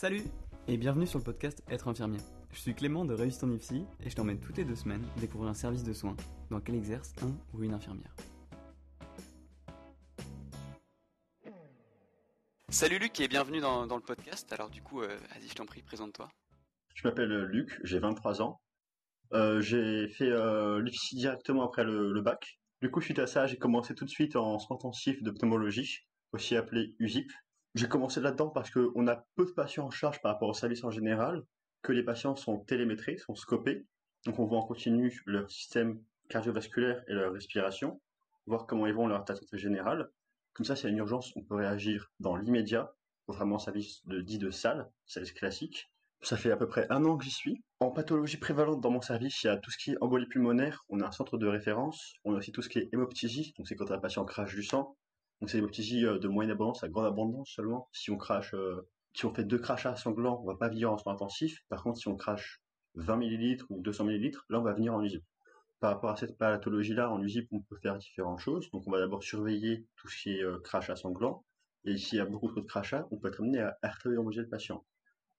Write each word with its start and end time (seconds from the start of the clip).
Salut 0.00 0.22
et 0.68 0.76
bienvenue 0.76 1.08
sur 1.08 1.18
le 1.18 1.24
podcast 1.24 1.60
Être 1.68 1.88
infirmier. 1.88 2.20
Je 2.52 2.60
suis 2.60 2.72
Clément 2.72 3.04
de 3.04 3.14
Réussite 3.14 3.42
en 3.42 3.50
IFSI 3.50 3.84
et 4.04 4.08
je 4.08 4.14
t'emmène 4.14 4.38
toutes 4.38 4.56
les 4.56 4.64
deux 4.64 4.76
semaines 4.76 5.04
découvrir 5.16 5.50
un 5.50 5.54
service 5.54 5.82
de 5.82 5.92
soins 5.92 6.14
dans 6.50 6.58
lequel 6.58 6.76
exerce 6.76 7.14
un 7.20 7.36
ou 7.52 7.64
une 7.64 7.74
infirmière. 7.74 8.14
Salut 12.68 13.00
Luc 13.00 13.18
et 13.18 13.26
bienvenue 13.26 13.58
dans, 13.58 13.82
le 13.86 14.00
podcast. 14.00 14.52
Alors 14.52 14.70
du 14.70 14.82
coup, 14.82 15.02
euh, 15.02 15.08
vas-y 15.34 15.48
je 15.48 15.54
t'en 15.56 15.66
prie, 15.66 15.82
présente-toi. 15.82 16.28
Je 16.94 17.02
m'appelle 17.02 17.32
Luc, 17.46 17.80
j'ai 17.82 17.98
23 17.98 18.40
ans. 18.40 18.60
Euh, 19.32 19.60
j'ai 19.60 20.06
fait 20.10 20.30
euh, 20.30 20.80
l'IFSI 20.80 21.16
directement 21.16 21.64
après 21.64 21.82
le, 21.82 22.20
bac. 22.22 22.60
Du 22.82 22.92
coup, 22.92 23.00
suite 23.00 23.18
à 23.18 23.26
ça, 23.26 23.48
j'ai 23.48 23.58
commencé 23.58 23.96
tout 23.96 24.04
de 24.04 24.10
suite 24.10 24.36
en 24.36 24.60
soins 24.60 24.76
intensifs 24.76 25.24
de 25.24 25.32
pneumologie, 25.32 26.06
aussi 26.30 26.54
appelé 26.54 26.94
USIP. 27.00 27.32
J'ai 27.74 27.88
commencé 27.88 28.20
là-dedans 28.20 28.48
parce 28.48 28.70
qu'on 28.70 29.06
a 29.06 29.24
peu 29.36 29.44
de 29.44 29.50
patients 29.50 29.86
en 29.86 29.90
charge 29.90 30.20
par 30.20 30.32
rapport 30.32 30.48
au 30.48 30.54
service 30.54 30.84
en 30.84 30.90
général, 30.90 31.44
que 31.82 31.92
les 31.92 32.02
patients 32.02 32.36
sont 32.36 32.58
télémétrés, 32.58 33.18
sont 33.18 33.34
scopés. 33.34 33.86
Donc 34.26 34.38
on 34.38 34.46
voit 34.46 34.58
en 34.58 34.66
continu 34.66 35.22
leur 35.26 35.50
système 35.50 36.02
cardiovasculaire 36.28 37.02
et 37.08 37.12
leur 37.12 37.32
respiration, 37.32 38.00
voir 38.46 38.66
comment 38.66 38.86
ils 38.86 38.94
vont 38.94 39.06
leur 39.06 39.22
état 39.22 39.34
générale. 39.52 40.10
Comme 40.54 40.66
ça, 40.66 40.74
a 40.74 40.88
une 40.88 40.98
urgence, 40.98 41.32
on 41.36 41.42
peut 41.42 41.54
réagir 41.54 42.10
dans 42.18 42.36
l'immédiat, 42.36 42.92
contrairement 43.26 43.58
service 43.58 44.04
de 44.06 44.20
dit 44.20 44.38
de 44.38 44.50
salle, 44.50 44.90
service 45.06 45.32
classique. 45.32 45.88
Ça 46.20 46.36
fait 46.36 46.50
à 46.50 46.56
peu 46.56 46.66
près 46.66 46.86
un 46.90 47.04
an 47.04 47.16
que 47.16 47.24
j'y 47.24 47.30
suis. 47.30 47.62
En 47.78 47.92
pathologie 47.92 48.38
prévalente 48.38 48.80
dans 48.80 48.90
mon 48.90 49.00
service, 49.00 49.44
il 49.44 49.46
y 49.46 49.50
a 49.50 49.56
tout 49.56 49.70
ce 49.70 49.78
qui 49.78 49.92
est 49.92 49.98
embolie 50.00 50.26
pulmonaire, 50.26 50.84
on 50.88 51.00
a 51.00 51.06
un 51.06 51.12
centre 51.12 51.38
de 51.38 51.46
référence, 51.46 52.14
on 52.24 52.34
a 52.34 52.38
aussi 52.38 52.50
tout 52.50 52.60
ce 52.60 52.68
qui 52.68 52.80
est 52.80 52.88
hémoptysie, 52.92 53.54
donc 53.56 53.68
c'est 53.68 53.76
quand 53.76 53.92
un 53.92 53.98
patient 53.98 54.24
crache 54.24 54.54
du 54.54 54.64
sang, 54.64 54.96
donc 55.40 55.50
c'est 55.50 55.58
l'hémoptysie 55.58 56.04
euh, 56.04 56.18
de 56.18 56.28
moyenne 56.28 56.50
abondance 56.50 56.82
à 56.82 56.88
grande 56.88 57.06
abondance 57.06 57.50
seulement. 57.50 57.88
Si 57.92 58.10
on 58.10 58.16
crache, 58.16 58.54
euh, 58.54 58.88
si 59.14 59.24
on 59.24 59.32
fait 59.32 59.44
deux 59.44 59.58
crachats 59.58 59.96
sanglants, 59.96 60.40
on 60.42 60.46
va 60.46 60.56
pas 60.56 60.68
venir 60.68 60.92
en 60.92 60.98
soins 60.98 61.12
intensifs. 61.12 61.60
Par 61.68 61.82
contre, 61.82 61.98
si 61.98 62.08
on 62.08 62.16
crache 62.16 62.60
20 62.94 63.20
ml 63.20 63.62
ou 63.70 63.80
200 63.80 64.08
ml, 64.08 64.36
là 64.48 64.60
on 64.60 64.62
va 64.62 64.72
venir 64.72 64.94
en 64.94 65.02
USIP. 65.02 65.24
Par 65.80 65.92
rapport 65.92 66.10
à 66.10 66.16
cette 66.16 66.36
pathologie-là, 66.38 67.10
en 67.12 67.22
USIP, 67.22 67.48
on 67.52 67.60
peut 67.60 67.76
faire 67.76 67.96
différentes 67.98 68.40
choses. 68.40 68.68
Donc 68.72 68.82
on 68.86 68.90
va 68.90 68.98
d'abord 68.98 69.22
surveiller 69.22 69.86
tout 69.96 70.08
ce 70.08 70.22
qui 70.22 70.30
est 70.30 70.42
euh, 70.42 70.58
crachat 70.60 70.96
sanglant. 70.96 71.44
Et 71.84 71.96
s'il 71.96 72.18
y 72.18 72.20
a 72.20 72.26
beaucoup 72.26 72.48
trop 72.48 72.60
de 72.60 72.66
crachats, 72.66 73.06
on 73.12 73.18
peut 73.18 73.28
être 73.28 73.40
amené 73.40 73.60
à 73.60 73.78
artériomoger 73.82 74.40
le 74.40 74.48
patient. 74.48 74.84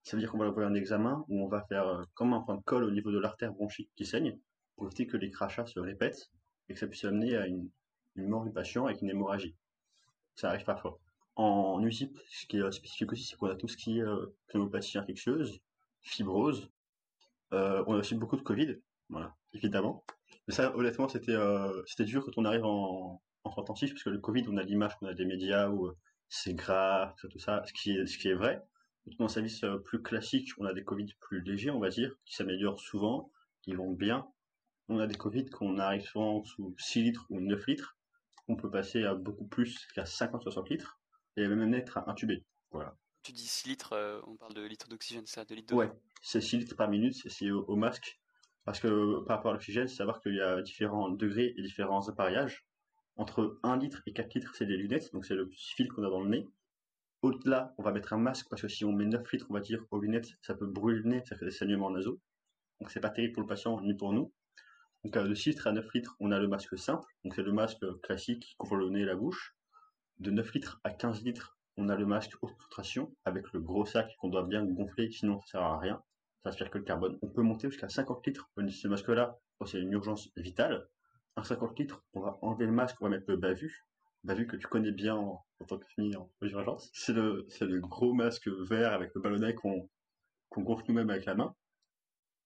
Ça 0.04 0.16
veut 0.16 0.22
dire 0.22 0.32
qu'on 0.32 0.38
va 0.38 0.46
avoir 0.46 0.66
un 0.66 0.76
examen 0.76 1.26
où 1.28 1.44
on 1.44 1.50
va 1.50 1.66
faire 1.68 2.06
comme 2.14 2.34
un 2.34 2.40
point 2.40 2.56
de 2.56 2.62
colle 2.62 2.86
au 2.86 2.92
niveau 2.92 3.12
de 3.12 3.20
l'artère 3.20 3.52
bronchique 3.52 3.92
qui 3.98 4.06
saigne, 4.06 4.40
pour 4.76 4.86
éviter 4.88 5.06
que 5.06 5.18
les 5.18 5.30
crachats 5.30 5.66
se 5.66 5.78
répètent 5.78 6.32
et 6.70 6.74
que 6.74 6.80
ça 6.80 6.88
puisse 6.88 7.04
amener 7.04 7.36
à 7.36 7.48
une 7.48 7.70
mort 8.16 8.46
du 8.46 8.52
patient 8.52 8.86
avec 8.86 9.02
une 9.02 9.10
hémorragie 9.10 9.58
ça 10.40 10.50
arrive 10.50 10.64
parfois. 10.64 11.00
En 11.36 11.84
USIP, 11.84 12.18
ce 12.30 12.46
qui 12.46 12.58
est 12.58 12.72
spécifique 12.72 13.12
aussi, 13.12 13.26
c'est 13.26 13.36
qu'on 13.36 13.50
a 13.50 13.56
tout 13.56 13.68
ce 13.68 13.78
qui 13.78 14.00
est 14.00 14.04
euh, 14.04 14.34
pneumopathie 14.48 14.98
infectieuse, 14.98 15.60
fibrose. 16.02 16.70
Euh, 17.54 17.84
on 17.88 17.96
a 17.96 17.98
aussi 17.98 18.16
beaucoup 18.16 18.38
de 18.38 18.42
Covid, 18.42 18.78
évidemment. 19.54 20.06
Mais 20.48 20.54
ça, 20.54 20.76
honnêtement, 20.76 21.10
c'était 21.10 21.34
euh, 21.34 21.84
c'était 21.86 22.06
dur 22.06 22.24
quand 22.26 22.38
on 22.38 22.46
arrive 22.46 22.66
en, 22.66 23.22
en 23.44 23.62
intensif, 23.62 23.92
parce 23.92 24.04
que 24.04 24.10
le 24.10 24.20
Covid, 24.20 24.46
on 24.48 24.58
a 24.58 24.64
l'image 24.64 24.96
qu'on 24.98 25.08
a 25.08 25.14
des 25.14 25.26
médias 25.26 25.70
où 25.70 25.92
c'est 26.30 26.54
grave, 26.54 27.14
tout 27.30 27.40
ça, 27.40 27.64
ce 27.66 27.74
qui 27.74 27.92
est, 27.98 28.06
ce 28.06 28.18
qui 28.18 28.30
est 28.30 28.34
vrai. 28.34 28.62
Dans 29.18 29.26
un 29.26 29.30
service 29.30 29.66
plus 29.86 30.02
classique, 30.02 30.52
on 30.58 30.66
a 30.66 30.74
des 30.74 30.84
Covid 30.84 31.08
plus 31.20 31.42
légers, 31.42 31.72
on 31.72 31.80
va 31.80 31.90
dire, 31.90 32.16
qui 32.26 32.36
s'améliorent 32.36 32.80
souvent, 32.80 33.32
qui 33.62 33.74
vont 33.74 33.92
bien. 33.92 34.28
On 34.88 35.00
a 35.00 35.08
des 35.08 35.16
Covid 35.16 35.48
qu'on 35.48 35.80
arrive 35.80 36.04
souvent 36.04 36.44
sous 36.44 36.76
6 36.78 37.04
litres 37.04 37.26
ou 37.30 37.40
9 37.40 37.66
litres, 37.68 37.99
on 38.50 38.56
peut 38.56 38.70
passer 38.70 39.06
à 39.06 39.14
beaucoup 39.14 39.46
plus 39.46 39.88
qu'à 39.94 40.04
50-60 40.04 40.70
litres 40.70 41.00
et 41.38 41.48
même 41.48 41.74
être 41.74 42.00
intubé. 42.08 42.44
Voilà. 42.72 42.96
Tu 43.24 43.32
dis 43.32 43.48
6 43.48 43.70
litres, 43.70 43.94
euh, 43.94 44.20
on 44.28 44.36
parle 44.36 44.54
de 44.54 44.66
litres 44.66 44.90
d'oxygène, 44.90 45.26
ça, 45.26 45.46
de 45.46 45.56
litres 45.56 45.74
Ouais, 45.74 45.92
c'est 46.22 46.42
6 46.42 46.58
litres 46.58 46.76
par 46.76 46.90
minute, 46.90 47.16
c'est 47.30 47.52
au, 47.52 47.76
masque. 47.76 48.20
Parce 48.66 48.80
que 48.80 49.20
par 49.26 49.38
rapport 49.38 49.52
à 49.52 49.54
l'oxygène, 49.54 49.88
c'est 49.88 49.98
savoir 49.98 50.22
qu'il 50.22 50.36
y 50.36 50.42
a 50.42 50.62
différents 50.62 51.10
degrés 51.10 51.54
et 51.56 51.62
différents 51.62 52.08
appareillages. 52.10 52.66
Entre 53.16 53.60
1 53.64 53.78
litre 53.78 54.02
et 54.08 54.14
4 54.14 54.34
litres, 54.34 54.56
c'est 54.56 54.66
des 54.66 54.78
lunettes, 54.78 55.14
donc 55.14 55.26
c'est 55.26 55.36
le 55.36 55.50
fil 55.52 55.88
qu'on 55.90 56.04
a 56.04 56.10
dans 56.10 56.22
le 56.22 56.30
nez. 56.30 56.48
Au-delà, 57.22 57.74
on 57.78 57.84
va 57.84 57.92
mettre 57.92 58.14
un 58.14 58.18
masque 58.18 58.48
parce 58.50 58.62
que 58.62 58.68
si 58.68 58.86
on 58.86 58.94
met 58.94 59.06
9 59.06 59.32
litres, 59.32 59.48
on 59.50 59.54
va 59.54 59.60
dire, 59.60 59.86
aux 59.92 60.00
lunettes, 60.00 60.38
ça 60.42 60.56
peut 60.56 60.66
brûler 60.66 61.00
le 61.00 61.10
nez, 61.10 61.24
ça 61.26 61.36
fait 61.36 61.46
des 61.46 61.52
saignements 61.52 61.92
nasaux. 61.92 62.20
Donc 62.80 62.92
c'est 62.92 63.02
pas 63.02 63.10
terrible 63.10 63.34
pour 63.34 63.42
le 63.44 63.48
patient 63.48 63.80
ni 63.82 63.94
pour 63.94 64.14
nous. 64.14 64.32
Donc 65.04 65.18
de 65.18 65.34
6 65.34 65.50
litres 65.50 65.68
à 65.68 65.72
9 65.72 65.94
litres, 65.94 66.16
on 66.20 66.32
a 66.32 66.40
le 66.40 66.48
masque 66.48 66.78
simple, 66.78 67.08
donc 67.24 67.34
c'est 67.34 67.44
le 67.44 67.54
masque 67.54 67.86
classique 68.02 68.44
qui 68.44 68.56
couvre 68.58 68.76
le 68.76 68.90
nez 68.90 69.02
et 69.02 69.06
la 69.06 69.16
bouche. 69.16 69.56
De 70.18 70.30
9 70.30 70.54
litres 70.54 70.82
à 70.84 70.90
15 70.92 71.24
litres, 71.24 71.58
on 71.78 71.88
a 71.88 71.96
le 71.96 72.06
masque 72.06 72.34
haute 72.42 72.52
filtration 72.60 73.16
avec 73.24 73.52
le 73.54 73.62
gros 73.62 73.86
sac 73.86 74.14
qu'on 74.18 74.28
doit 74.28 74.44
bien 74.44 74.66
gonfler, 74.66 75.10
sinon 75.12 75.40
ça 75.42 75.52
sert 75.52 75.62
à 75.62 75.80
rien, 75.80 76.04
ça 76.44 76.50
aspire 76.50 76.70
que 76.70 76.78
le 76.78 76.84
carbone. 76.84 77.18
On 77.22 77.30
peut 77.30 77.42
monter 77.42 77.70
jusqu'à 77.70 77.88
50 77.88 78.28
litres. 78.28 78.50
Ce 78.58 78.88
masque-là, 78.90 79.40
c'est 79.66 79.80
une 79.80 79.94
urgence 79.94 80.30
vitale. 80.36 80.88
À 81.38 81.44
50 81.44 81.80
litres, 81.80 82.04
on 82.14 82.20
va 82.20 82.38
enlever 82.42 82.66
le 82.66 82.74
masque, 82.74 82.98
on 83.00 83.06
va 83.06 83.12
mettre 83.12 83.30
le 83.30 83.38
bavu. 83.38 83.86
Bavu 84.26 84.48
que 84.48 84.58
tu 84.58 84.68
connais 84.68 84.92
bien 84.92 85.16
en, 85.16 85.46
tant 85.68 85.78
que 85.78 85.88
fini 85.88 86.14
en 86.18 86.30
urgence. 86.42 86.90
C'est 86.94 87.14
le, 87.14 87.48
le 87.62 87.80
gros 87.80 88.14
masque 88.14 88.50
vert 88.50 88.92
avec 88.92 89.14
le 89.16 89.22
ballonnet 89.22 89.56
qu'on 89.56 89.88
gonfle 90.58 90.84
nous-mêmes 90.90 91.10
avec 91.10 91.26
la 91.26 91.36
main. 91.36 91.56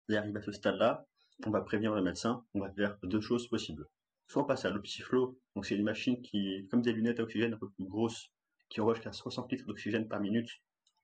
Et 0.10 0.18
arrive 0.18 0.38
à 0.38 0.42
ce 0.42 0.52
stade-là, 0.52 1.08
on 1.46 1.52
va 1.52 1.62
prévenir 1.62 1.94
le 1.94 2.02
médecin, 2.02 2.46
on 2.54 2.60
va 2.60 2.72
faire 2.72 2.98
deux 3.04 3.22
choses 3.22 3.48
possibles. 3.48 3.88
Soit 4.28 4.44
on 4.44 4.46
passe 4.46 4.66
à 4.66 4.70
l'opsiflow, 4.70 5.40
donc 5.56 5.66
c'est 5.66 5.76
une 5.76 5.84
machine 5.84 6.22
qui, 6.22 6.68
comme 6.70 6.82
des 6.82 6.94
lunettes 6.94 7.20
à 7.20 7.24
oxygène 7.24 7.54
un 7.54 7.58
peu 7.58 7.70
plus 7.70 7.86
grosses, 7.86 8.32
qui 8.70 8.82
envoie 8.82 8.96
jusqu'à 8.96 9.12
60 9.12 9.52
litres 9.52 9.68
d'oxygène 9.68 10.08
par 10.08 10.20
minute 10.20 10.50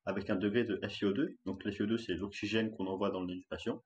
avec 0.05 0.29
un 0.29 0.35
degré 0.35 0.63
de 0.63 0.77
FiO2. 0.77 1.35
Donc 1.45 1.63
le 1.63 1.71
FiO2 1.71 1.97
c'est 1.97 2.15
l'oxygène 2.15 2.71
qu'on 2.71 2.87
envoie 2.87 3.11
dans 3.11 3.21
le 3.21 3.27
nez 3.27 3.35
du 3.35 3.45
patient. 3.45 3.83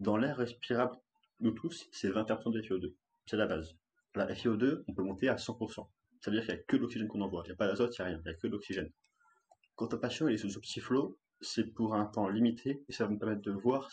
Dans 0.00 0.16
l'air 0.16 0.36
respirable, 0.36 0.96
nous 1.40 1.52
tous, 1.52 1.88
c'est 1.92 2.10
21% 2.10 2.52
de 2.52 2.60
FiO2. 2.60 2.94
C'est 3.26 3.36
la 3.36 3.46
base. 3.46 3.76
La 4.14 4.32
FiO2, 4.32 4.84
on 4.86 4.94
peut 4.94 5.02
monter 5.02 5.28
à 5.28 5.36
100%. 5.36 5.88
Ça 6.20 6.30
veut 6.30 6.36
dire 6.36 6.46
qu'il 6.46 6.54
n'y 6.54 6.60
a 6.60 6.62
que 6.62 6.76
l'oxygène 6.76 7.08
qu'on 7.08 7.20
envoie. 7.20 7.42
Il 7.44 7.48
n'y 7.48 7.52
a 7.52 7.56
pas 7.56 7.66
d'azote, 7.66 7.96
il 7.98 8.02
n'y 8.02 8.04
a 8.04 8.08
rien. 8.10 8.18
Il 8.18 8.28
n'y 8.28 8.30
a 8.30 8.34
que 8.34 8.46
l'oxygène. 8.46 8.90
Quand 9.74 9.92
un 9.94 9.98
patient 9.98 10.28
est 10.28 10.36
sous 10.36 10.56
opsiflow, 10.56 11.18
c'est 11.40 11.64
pour 11.74 11.94
un 11.94 12.06
temps 12.06 12.28
limité 12.28 12.84
et 12.88 12.92
ça 12.92 13.06
va 13.06 13.10
me 13.10 13.18
permettre 13.18 13.42
de 13.42 13.50
voir 13.50 13.90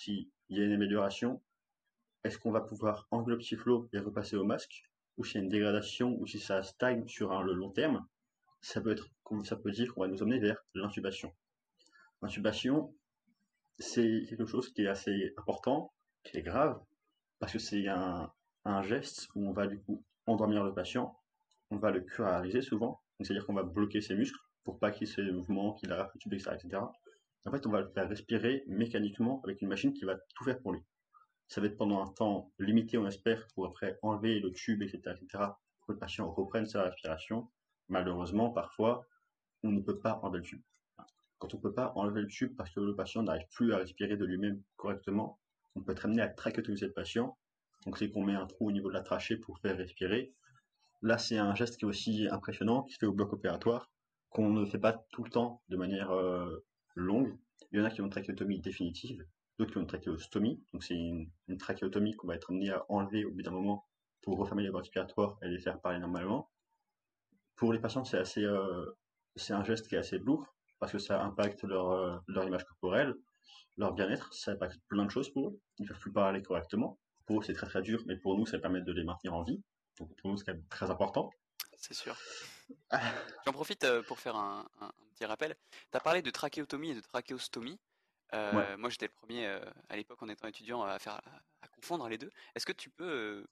s'il 0.50 0.58
y 0.58 0.62
a 0.62 0.66
une 0.66 0.74
amélioration. 0.74 1.42
Est-ce 2.24 2.38
qu'on 2.38 2.52
va 2.52 2.62
pouvoir 2.62 3.08
enlever 3.12 3.32
le 3.32 3.38
petit 3.38 3.56
et 3.94 4.00
repasser 4.00 4.36
au 4.36 4.44
masque 4.44 4.84
ou 5.18 5.24
s'il 5.24 5.36
y 5.36 5.38
a 5.40 5.44
une 5.44 5.50
dégradation 5.50 6.18
ou 6.20 6.26
si 6.26 6.40
ça 6.40 6.64
stagne 6.64 7.08
sur 7.08 7.44
le 7.44 7.54
long 7.54 7.70
terme 7.70 8.06
Ça 8.62 8.82
peut 8.82 8.96
dire, 8.96 9.94
qu'on 9.94 10.02
va 10.02 10.08
nous 10.08 10.24
emmener 10.24 10.40
vers 10.40 10.58
l'intubation. 10.74 11.34
L'intubation, 12.22 12.94
c'est 13.78 14.26
quelque 14.28 14.46
chose 14.46 14.74
qui 14.74 14.84
est 14.84 14.88
assez 14.88 15.34
important, 15.38 15.94
qui 16.24 16.38
est 16.38 16.42
grave, 16.42 16.82
parce 17.40 17.54
que 17.54 17.60
c'est 17.60 17.88
un, 17.88 18.34
geste 18.84 19.30
où 19.36 19.48
on 19.48 19.54
va 19.54 19.68
du 19.68 19.80
coup 19.80 20.04
endormir 20.26 20.64
le 20.64 20.74
patient, 20.74 21.18
on 21.72 21.78
va 21.78 21.92
le 21.92 22.02
curariser 22.02 22.62
souvent, 22.62 23.02
c'est-à-dire 23.20 23.46
qu'on 23.46 23.54
va 23.54 23.64
bloquer 23.64 24.02
ses 24.02 24.16
muscles 24.16 24.40
pour 24.64 24.80
pas 24.80 24.92
qu'il 24.92 25.08
ait 25.08 25.12
ces 25.12 25.32
mouvements, 25.32 25.74
qu'il 25.74 25.96
tube, 26.20 26.34
etc., 26.34 26.52
etc. 26.56 26.82
En 27.46 27.52
fait, 27.52 27.66
on 27.66 27.72
va 27.72 27.82
le 27.82 27.90
faire 27.90 28.08
respirer 28.08 28.64
mécaniquement 28.68 29.42
avec 29.44 29.62
une 29.62 29.70
machine 29.70 29.94
qui 29.94 30.06
va 30.06 30.16
tout 30.36 30.44
faire 30.44 30.60
pour 30.60 30.74
lui. 30.74 30.82
Ça 31.48 31.62
va 31.62 31.68
être 31.68 31.78
pendant 31.78 32.04
un 32.04 32.08
temps 32.08 32.52
limité, 32.60 32.98
on 32.98 33.08
espère, 33.08 33.48
pour 33.56 33.66
après 33.66 33.98
enlever 34.02 34.40
le 34.40 34.52
tube, 34.52 34.84
etc., 34.84 35.16
etc., 35.16 35.46
pour 35.80 35.88
que 35.88 35.92
le 35.94 35.98
patient 35.98 36.30
reprenne 36.32 36.68
sa 36.68 36.84
respiration. 36.84 37.50
Malheureusement, 37.88 38.52
parfois, 38.52 39.08
on 39.64 39.72
ne 39.72 39.82
peut 39.82 39.98
pas 40.00 40.20
enlever 40.22 40.40
le 40.40 40.44
tube. 40.44 40.62
Quand 41.40 41.54
on 41.54 41.58
ne 41.58 41.62
peut 41.64 41.74
pas 41.74 41.94
enlever 41.96 42.22
le 42.22 42.28
tube 42.28 42.56
parce 42.56 42.70
que 42.70 42.82
le 42.82 42.96
patient 42.96 43.24
n'arrive 43.24 43.48
plus 43.52 43.74
à 43.74 43.78
respirer 43.78 44.18
de 44.18 44.26
lui-même 44.26 44.62
correctement, 44.76 45.40
on 45.76 45.82
peut 45.82 45.94
être 45.94 46.06
amené 46.06 46.22
à 46.22 46.28
trachéotomiser 46.28 46.88
le 46.88 46.94
patient. 46.94 47.38
Donc, 47.86 47.98
c'est 47.98 48.12
qu'on 48.12 48.24
met 48.24 48.36
un 48.36 48.46
trou 48.46 48.68
au 48.68 48.72
niveau 48.72 48.90
de 48.90 48.94
la 48.94 49.02
trachée 49.02 49.38
pour 49.38 49.58
faire 49.60 49.78
respirer. 49.78 50.34
Là, 51.02 51.18
c'est 51.18 51.38
un 51.38 51.56
geste 51.56 51.78
qui 51.78 51.86
est 51.86 51.88
aussi 51.88 52.28
impressionnant, 52.30 52.84
qui 52.84 52.94
se 52.94 53.00
fait 53.00 53.06
au 53.06 53.14
bloc 53.14 53.32
opératoire, 53.32 53.90
qu'on 54.30 54.50
ne 54.50 54.66
fait 54.66 54.80
pas 54.80 54.94
tout 55.12 55.24
le 55.24 55.30
temps 55.32 55.64
de 55.70 55.78
manière 55.78 56.12
euh, 56.12 56.64
longue. 56.96 57.38
Il 57.72 57.80
y 57.80 57.82
en 57.82 57.86
a 57.86 57.92
qui 57.92 58.02
ont 58.02 58.06
une 58.06 58.12
trachéotomie 58.12 58.60
définitive, 58.60 59.26
d'autres 59.58 59.72
qui 59.72 59.78
ont 59.78 59.82
une 59.82 59.88
trachéostomie. 59.88 60.64
Donc 60.74 60.84
c'est 60.84 60.96
une, 60.96 61.30
trachéotomie 61.58 62.16
qu'on 62.16 62.28
va 62.28 62.36
être 62.36 62.52
amené 62.52 62.72
à 62.72 62.86
enlever 62.90 63.26
au 63.26 63.32
bout 63.32 63.42
d'un 63.42 63.52
moment 63.52 63.86
pour 64.22 64.38
refermer 64.38 64.64
les 64.64 64.70
voies 64.70 64.82
respiratoires 64.82 65.38
et 65.42 65.48
les 65.48 65.60
faire 65.60 65.80
parler 65.80 66.00
normalement. 66.00 66.50
Pour 67.56 67.74
les 67.74 67.80
patients, 67.80 68.06
c'est 68.06 68.18
assez, 68.18 68.44
euh, 68.44 68.86
c'est 69.36 69.54
un 69.54 69.64
geste 69.64 69.88
qui 69.88 69.96
est 69.96 70.00
assez 70.00 70.18
lourd 70.18 70.46
parce 70.80 70.92
que 70.92 71.00
ça 71.00 71.24
impacte 71.24 71.64
leur, 71.64 71.92
euh, 71.92 72.18
leur 72.28 72.46
image 72.46 72.64
corporelle, 72.66 73.16
leur 73.78 73.94
bien-être, 73.94 74.34
ça 74.34 74.52
impacte 74.52 74.80
plein 74.88 75.06
de 75.06 75.12
choses 75.12 75.30
pour 75.30 75.50
eux. 75.50 75.60
Ils 75.78 75.84
ne 75.84 75.88
peuvent 75.88 76.00
plus 76.00 76.12
parler 76.12 76.42
correctement. 76.42 77.00
Pour 77.26 77.40
eux, 77.40 77.44
c'est 77.44 77.54
très 77.54 77.68
très 77.68 77.82
dur, 77.82 78.04
mais 78.08 78.18
pour 78.18 78.38
nous, 78.38 78.46
ça 78.46 78.60
permet 78.60 78.82
de 78.82 78.92
les 78.92 79.04
maintenir 79.04 79.34
en 79.34 79.44
vie. 79.44 79.62
Donc 80.00 80.16
pour 80.16 80.32
nous, 80.32 80.38
c'est 80.38 80.46
quand 80.46 80.54
même 80.54 80.66
très 80.70 80.90
important. 80.90 81.30
C'est 81.80 81.94
sûr. 81.94 82.16
J'en 83.46 83.54
profite 83.54 83.84
euh, 83.86 84.04
pour 84.04 84.20
faire 84.20 84.36
un, 84.36 84.68
petit 85.14 85.26
rappel. 85.26 85.56
Tu 85.92 85.98
as 85.98 86.02
parlé 86.02 86.22
de 86.22 86.30
trachéotomie 86.30 86.92
et 86.92 86.96
de 86.96 87.02
trachéostomie. 87.02 87.80
Euh, 88.34 88.78
moi, 88.78 88.90
j'étais 88.90 89.08
le 89.08 89.14
premier 89.14 89.48
euh, 89.48 89.60
à 89.88 89.96
l'époque 89.96 90.22
en 90.22 90.30
étant 90.30 90.48
étudiant 90.48 90.84
à, 90.84 91.00
faire, 91.00 91.20
à, 91.62 91.68
confondre 91.70 92.08
les 92.10 92.18
deux. 92.18 92.30
Est-ce 92.54 92.66
que 92.66 92.74
tu 92.74 92.90
peux, 92.90 93.46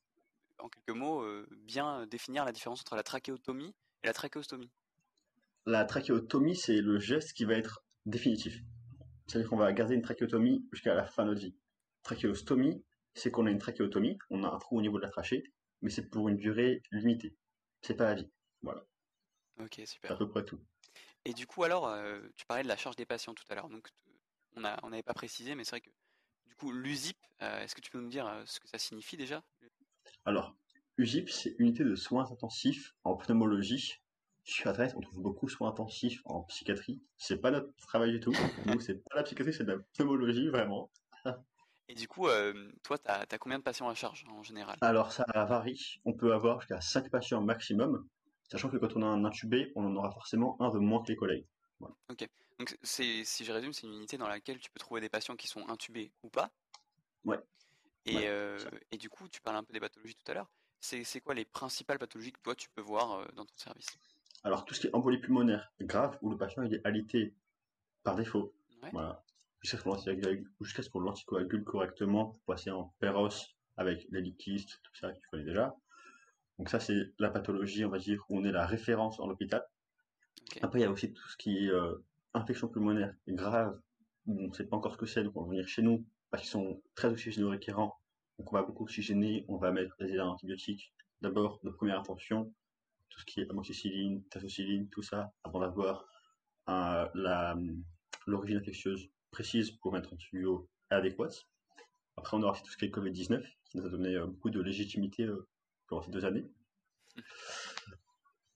en 0.59 0.69
quelques 0.69 0.95
mots, 0.95 1.25
bien 1.51 2.05
définir 2.05 2.45
la 2.45 2.51
différence 2.51 2.81
entre 2.81 2.95
la 2.95 3.03
trachéotomie 3.03 3.73
et 4.03 4.07
la 4.07 4.13
trachéostomie? 4.13 4.69
La 5.65 5.85
trachéotomie, 5.85 6.55
c'est 6.55 6.81
le 6.81 6.99
geste 6.99 7.33
qui 7.33 7.45
va 7.45 7.53
être 7.53 7.83
définitif. 8.05 8.61
C'est-à-dire 9.25 9.49
qu'on 9.49 9.57
va 9.57 9.71
garder 9.73 9.95
une 9.95 10.01
trachéotomie 10.01 10.67
jusqu'à 10.71 10.93
la 10.93 11.05
fin 11.05 11.23
de 11.23 11.29
notre 11.29 11.41
vie. 11.41 11.55
Trachéostomie, 12.03 12.83
c'est 13.13 13.31
qu'on 13.31 13.47
a 13.47 13.51
une 13.51 13.57
trachéotomie, 13.57 14.17
on 14.29 14.43
a 14.43 14.49
un 14.49 14.59
trou 14.59 14.77
au 14.77 14.81
niveau 14.81 14.97
de 14.97 15.03
la 15.03 15.09
trachée, 15.09 15.43
mais 15.81 15.89
c'est 15.89 16.09
pour 16.09 16.29
une 16.29 16.37
durée 16.37 16.83
limitée. 16.91 17.35
C'est 17.81 17.95
pas 17.95 18.05
la 18.05 18.15
vie. 18.15 18.29
Voilà. 18.61 18.83
Ok, 19.59 19.81
super. 19.85 20.11
à 20.11 20.17
peu 20.17 20.29
près 20.29 20.45
tout. 20.45 20.59
Et 21.25 21.33
du 21.33 21.47
coup, 21.47 21.63
alors, 21.63 21.87
euh, 21.87 22.19
tu 22.35 22.45
parlais 22.45 22.63
de 22.63 22.67
la 22.67 22.77
charge 22.77 22.95
des 22.95 23.05
patients 23.05 23.33
tout 23.33 23.43
à 23.49 23.55
l'heure. 23.55 23.69
Donc, 23.69 23.89
on 24.55 24.61
n'avait 24.61 25.03
pas 25.03 25.13
précisé, 25.13 25.55
mais 25.55 25.63
c'est 25.63 25.71
vrai 25.71 25.81
que 25.81 25.89
du 26.47 26.55
coup, 26.55 26.71
l'USIP, 26.71 27.17
euh, 27.41 27.61
est-ce 27.61 27.75
que 27.75 27.81
tu 27.81 27.91
peux 27.91 27.99
nous 27.99 28.09
dire 28.09 28.27
euh, 28.27 28.43
ce 28.45 28.59
que 28.59 28.67
ça 28.67 28.77
signifie 28.77 29.17
déjà? 29.17 29.43
Alors, 30.25 30.55
USIP, 30.97 31.29
c'est 31.29 31.55
unité 31.59 31.83
de 31.83 31.95
soins 31.95 32.31
intensifs 32.31 32.95
en 33.03 33.15
pneumologie. 33.15 34.01
Sur 34.43 34.69
Internet, 34.69 34.93
on 34.95 35.01
trouve 35.01 35.21
beaucoup 35.21 35.45
de 35.45 35.51
soins 35.51 35.69
intensifs 35.69 36.21
en 36.23 36.43
psychiatrie. 36.43 37.01
C'est 37.17 37.37
pas 37.37 37.51
notre 37.51 37.75
travail 37.75 38.11
du 38.11 38.19
tout. 38.19 38.33
Nous, 38.65 38.79
c'est 38.79 38.95
pas 38.95 39.17
la 39.17 39.23
psychiatrie, 39.23 39.53
c'est 39.53 39.65
de 39.65 39.73
la 39.73 39.79
pneumologie, 39.93 40.47
vraiment. 40.47 40.89
Et 41.89 41.95
du 41.95 42.07
coup, 42.07 42.27
toi, 42.83 42.97
tu 42.97 43.09
as, 43.09 43.37
combien 43.39 43.59
de 43.59 43.63
patients 43.63 43.87
à 43.89 43.95
charge 43.95 44.25
en 44.29 44.43
général? 44.43 44.77
Alors, 44.81 45.11
ça 45.11 45.25
varie. 45.33 45.99
On 46.05 46.13
peut 46.13 46.33
avoir 46.33 46.59
jusqu'à 46.61 46.81
5 46.81 47.09
patients 47.09 47.41
maximum, 47.41 48.07
sachant 48.49 48.69
que 48.69 48.77
quand 48.77 48.95
on 48.95 49.01
a 49.01 49.05
un 49.05 49.23
intubé, 49.25 49.71
on 49.75 49.85
en 49.85 49.95
aura 49.95 50.11
forcément 50.11 50.57
un 50.61 50.69
de 50.69 50.79
moins 50.79 51.01
que 51.03 51.11
les 51.11 51.15
collègues. 51.15 51.45
Ok. 52.09 52.27
Donc, 52.59 52.77
si 52.83 53.23
je 53.23 53.51
résume, 53.51 53.71
c'est 53.71 53.87
une 53.87 53.93
unité 53.93 54.17
dans 54.17 54.27
laquelle 54.27 54.59
tu 54.59 54.69
peux 54.71 54.79
trouver 54.79 55.01
des 55.01 55.09
patients 55.09 55.35
qui 55.35 55.47
sont 55.47 55.67
intubés 55.69 56.11
ou 56.23 56.29
pas? 56.29 56.49
Ouais. 57.23 57.39
Et, 58.05 58.27
euh, 58.27 58.57
et 58.91 58.97
du 58.97 59.09
coup, 59.09 59.27
tu 59.27 59.41
parles 59.41 59.57
un 59.57 59.63
peu 59.63 59.73
des 59.73 59.79
pathologies 59.79 60.15
tout 60.15 60.31
à 60.31 60.33
l'heure. 60.33 60.49
C'est 60.79 61.21
quoi 61.21 61.33
les 61.33 61.45
principales 61.45 61.99
pathologies 61.99 62.31
que 62.31 62.39
toi 62.41 62.55
tu 62.55 62.69
peux 62.69 62.81
voir 62.81 63.19
euh, 63.19 63.25
dans 63.35 63.45
ton 63.45 63.57
service? 63.57 63.87
Alors, 64.43 64.65
tout 64.65 64.73
ce 64.73 64.79
qui 64.79 64.87
est 64.87 64.95
embolie 64.95 65.19
pulmonaire 65.19 65.71
grave, 65.81 66.17
où 66.21 66.29
le 66.29 66.37
patient 66.37 66.63
il 66.63 66.73
est 66.73 66.85
alité 66.85 67.33
par 68.03 68.15
défaut. 68.15 68.53
Voilà. 68.91 69.23
Jusqu'à 69.63 70.83
ce 70.83 70.89
qu'on 70.89 70.99
l'anticoagule 70.99 71.63
correctement 71.63 72.27
pour 72.27 72.41
passer 72.41 72.71
en 72.71 72.93
péros 72.99 73.29
avec 73.75 74.07
les 74.11 74.21
liquides, 74.21 74.67
tout 74.83 74.95
ça 74.95 75.11
que 75.11 75.19
tu 75.19 75.27
connais 75.29 75.43
déjà. 75.43 75.75
Donc 76.57 76.69
ça, 76.69 76.79
c'est 76.79 77.13
la 77.19 77.29
pathologie, 77.29 77.85
on 77.85 77.89
va 77.89 77.99
dire, 77.99 78.23
où 78.29 78.39
on 78.39 78.43
est 78.43 78.51
la 78.51 78.65
référence 78.65 79.19
en 79.19 79.27
l'hôpital. 79.27 79.63
Après, 80.61 80.79
il 80.79 80.83
y 80.83 80.85
a 80.85 80.91
aussi 80.91 81.13
tout 81.13 81.27
ce 81.27 81.37
qui 81.37 81.65
est 81.65 81.69
euh, 81.69 81.95
infection 82.33 82.67
pulmonaire 82.67 83.13
grave, 83.27 83.79
on 84.27 84.47
ne 84.47 84.53
sait 84.53 84.65
pas 84.65 84.75
encore 84.75 84.93
ce 84.93 84.97
que 84.97 85.05
c'est, 85.05 85.23
donc 85.23 85.35
on 85.37 85.43
va 85.43 85.49
venir 85.49 85.67
chez 85.67 85.81
nous, 85.81 86.05
parce 86.29 86.43
qu'ils 86.43 86.51
sont 86.51 86.81
très 86.95 87.09
oxygéno-requérants. 87.09 87.97
Donc 88.39 88.51
on 88.51 88.55
va 88.55 88.63
beaucoup 88.63 88.83
oxygéner, 88.83 89.45
on 89.47 89.57
va 89.57 89.71
mettre 89.71 89.95
des 89.99 90.19
antibiotiques. 90.19 90.93
D'abord, 91.21 91.59
de 91.63 91.69
première 91.69 91.99
attention, 91.99 92.53
tout 93.09 93.19
ce 93.19 93.25
qui 93.25 93.41
est 93.41 93.49
amoxicilline, 93.49 94.23
tazocilline, 94.25 94.89
tout 94.89 95.01
ça, 95.01 95.31
avant 95.43 95.59
d'avoir 95.59 96.05
euh, 96.69 97.07
l'origine 98.27 98.57
infectieuse 98.57 99.09
précise 99.31 99.71
pour 99.71 99.93
mettre 99.93 100.13
un 100.13 100.17
tuyau 100.17 100.69
adéquat. 100.89 101.29
Après, 102.17 102.35
on 102.35 102.41
aura 102.41 102.53
aussi 102.53 102.63
tout 102.63 102.71
ce 102.71 102.77
qui 102.77 102.85
est 102.85 102.89
Covid-19, 102.89 103.43
qui 103.65 103.77
nous 103.77 103.85
a 103.85 103.89
donné 103.89 104.15
euh, 104.15 104.25
beaucoup 104.25 104.49
de 104.49 104.61
légitimité 104.61 105.23
euh, 105.23 105.47
pendant 105.87 106.01
ces 106.01 106.11
deux 106.11 106.25
années. 106.25 106.45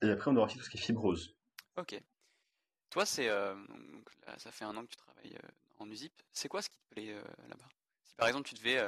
Et 0.02 0.10
après, 0.10 0.30
on 0.30 0.36
aura 0.36 0.46
aussi 0.46 0.58
tout 0.58 0.64
ce 0.64 0.70
qui 0.70 0.78
est 0.78 0.80
fibrose. 0.80 1.36
Ok. 1.76 2.00
Toi, 2.90 3.06
c'est 3.06 3.28
euh, 3.28 3.54
ça 4.36 4.50
fait 4.50 4.64
un 4.64 4.76
an 4.76 4.82
que 4.82 4.90
tu 4.90 4.96
travailles 4.96 5.38
en 5.78 5.88
USIP. 5.88 6.12
C'est 6.32 6.48
quoi 6.48 6.60
ce 6.60 6.68
qui 6.68 6.76
te 6.76 6.94
plaît 6.94 7.14
là-bas? 7.48 7.68
Si 8.04 8.14
par 8.16 8.28
exemple 8.28 8.46
tu 8.46 8.54
devais, 8.54 8.78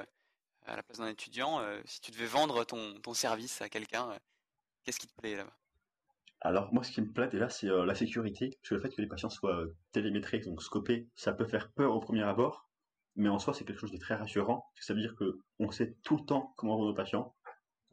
à 0.67 0.77
la 0.77 0.83
place 0.83 0.99
d'un 0.99 1.07
étudiant, 1.07 1.65
si 1.87 2.03
tu 2.03 2.11
devais 2.11 2.27
vendre 2.27 2.65
ton, 2.65 3.01
ton 3.01 3.15
service 3.15 3.63
à 3.63 3.71
quelqu'un, 3.71 4.19
qu'est-ce 4.83 5.01
qui 5.01 5.07
te 5.07 5.15
plaît 5.15 5.37
là-bas? 5.37 5.57
Alors 6.45 6.73
moi, 6.75 6.85
ce 6.85 6.93
qui 6.93 7.01
me 7.01 7.11
plaît 7.11 7.29
déjà, 7.29 7.49
c'est 7.49 7.69
la 7.69 7.95
sécurité. 7.95 8.51
Parce 8.51 8.69
que 8.69 8.75
le 8.75 8.81
fait 8.81 8.91
que 8.91 9.01
les 9.01 9.09
patients 9.09 9.31
soient 9.31 9.65
télémétrés, 9.93 10.41
donc 10.41 10.63
scopés, 10.63 11.09
ça 11.17 11.33
peut 11.33 11.47
faire 11.47 11.73
peur 11.73 11.95
au 11.95 12.01
premier 12.01 12.23
abord, 12.23 12.69
mais 13.17 13.31
en 13.31 13.39
soi, 13.39 13.55
c'est 13.55 13.65
quelque 13.65 13.81
chose 13.81 13.93
de 13.93 13.97
très 13.97 14.15
rassurant. 14.15 14.67
Ça 14.79 14.93
veut 14.93 15.01
dire 15.01 15.15
que 15.17 15.39
on 15.59 15.71
sait 15.71 15.97
tout 16.03 16.19
le 16.19 16.25
temps 16.25 16.53
comment 16.57 16.77
vendre 16.77 16.89
nos 16.89 16.95
patients. 16.95 17.35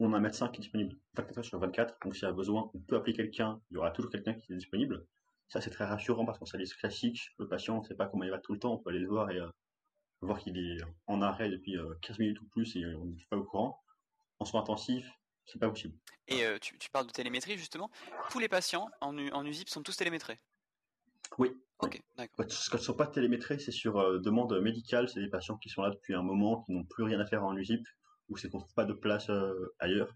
On 0.00 0.12
a 0.12 0.18
un 0.18 0.20
médecin 0.20 0.48
qui 0.48 0.60
est 0.60 0.64
disponible 0.64 0.96
24 1.14 1.38
heures 1.38 1.44
sur 1.44 1.58
24, 1.60 1.96
donc 2.04 2.14
s'il 2.14 2.24
y 2.24 2.28
a 2.28 2.32
besoin, 2.32 2.70
on 2.74 2.80
peut 2.80 2.96
appeler 2.96 3.14
quelqu'un, 3.14 3.60
il 3.70 3.74
y 3.74 3.76
aura 3.78 3.90
toujours 3.90 4.10
quelqu'un 4.10 4.34
qui 4.34 4.52
est 4.52 4.56
disponible. 4.56 5.06
Ça, 5.48 5.60
c'est 5.60 5.70
très 5.70 5.84
rassurant 5.84 6.24
parce 6.26 6.38
qu'on 6.38 6.46
service 6.46 6.74
classique. 6.74 7.30
Le 7.38 7.48
patient, 7.48 7.76
on 7.76 7.80
ne 7.82 7.86
sait 7.86 7.94
pas 7.94 8.06
comment 8.06 8.24
il 8.24 8.30
va 8.30 8.38
tout 8.38 8.52
le 8.52 8.58
temps. 8.58 8.74
On 8.74 8.78
peut 8.78 8.90
aller 8.90 8.98
le 8.98 9.08
voir 9.08 9.30
et 9.30 9.38
euh, 9.38 9.48
voir 10.22 10.38
qu'il 10.38 10.58
est 10.58 10.78
en 11.06 11.22
arrêt 11.22 11.50
depuis 11.50 11.76
15 12.02 12.16
euh, 12.16 12.22
minutes 12.22 12.40
ou 12.40 12.46
plus 12.48 12.76
et 12.76 12.84
on 12.96 13.04
n'est 13.04 13.26
pas 13.30 13.36
au 13.36 13.44
courant. 13.44 13.80
En 14.40 14.44
soins 14.44 14.62
intensifs, 14.62 15.08
c'est 15.46 15.58
pas 15.58 15.68
possible. 15.68 15.94
Et 16.28 16.44
euh, 16.44 16.58
tu, 16.58 16.90
parles 16.90 17.06
de 17.06 17.12
télémétrie 17.12 17.58
justement. 17.58 17.90
Tous 18.30 18.38
les 18.38 18.48
patients 18.48 18.88
en, 19.00 19.16
en 19.16 19.44
USIP 19.44 19.68
sont 19.68 19.82
tous 19.82 19.96
télémétrés? 19.96 20.38
Oui. 21.38 21.50
Ok, 21.80 22.00
d'accord. 22.16 22.46
Quand 22.46 22.76
ils 22.76 22.76
ne 22.76 22.82
sont 22.82 22.94
pas 22.94 23.08
télémétrés, 23.08 23.58
c'est 23.58 23.72
sur 23.72 24.20
demande 24.20 24.52
médicale. 24.60 25.08
C'est 25.08 25.20
des 25.20 25.28
patients 25.28 25.56
qui 25.56 25.68
sont 25.68 25.82
là 25.82 25.90
depuis 25.90 26.14
un 26.14 26.22
moment, 26.22 26.62
qui 26.62 26.72
n'ont 26.72 26.84
plus 26.84 27.02
rien 27.02 27.18
à 27.18 27.26
faire 27.26 27.42
en 27.44 27.56
USIP, 27.56 27.84
ou 28.28 28.36
c'est 28.36 28.48
qu'on 28.48 28.58
ne 28.58 28.62
trouve 28.62 28.74
pas 28.74 28.84
de 28.84 28.92
place 28.92 29.30
ailleurs. 29.80 30.14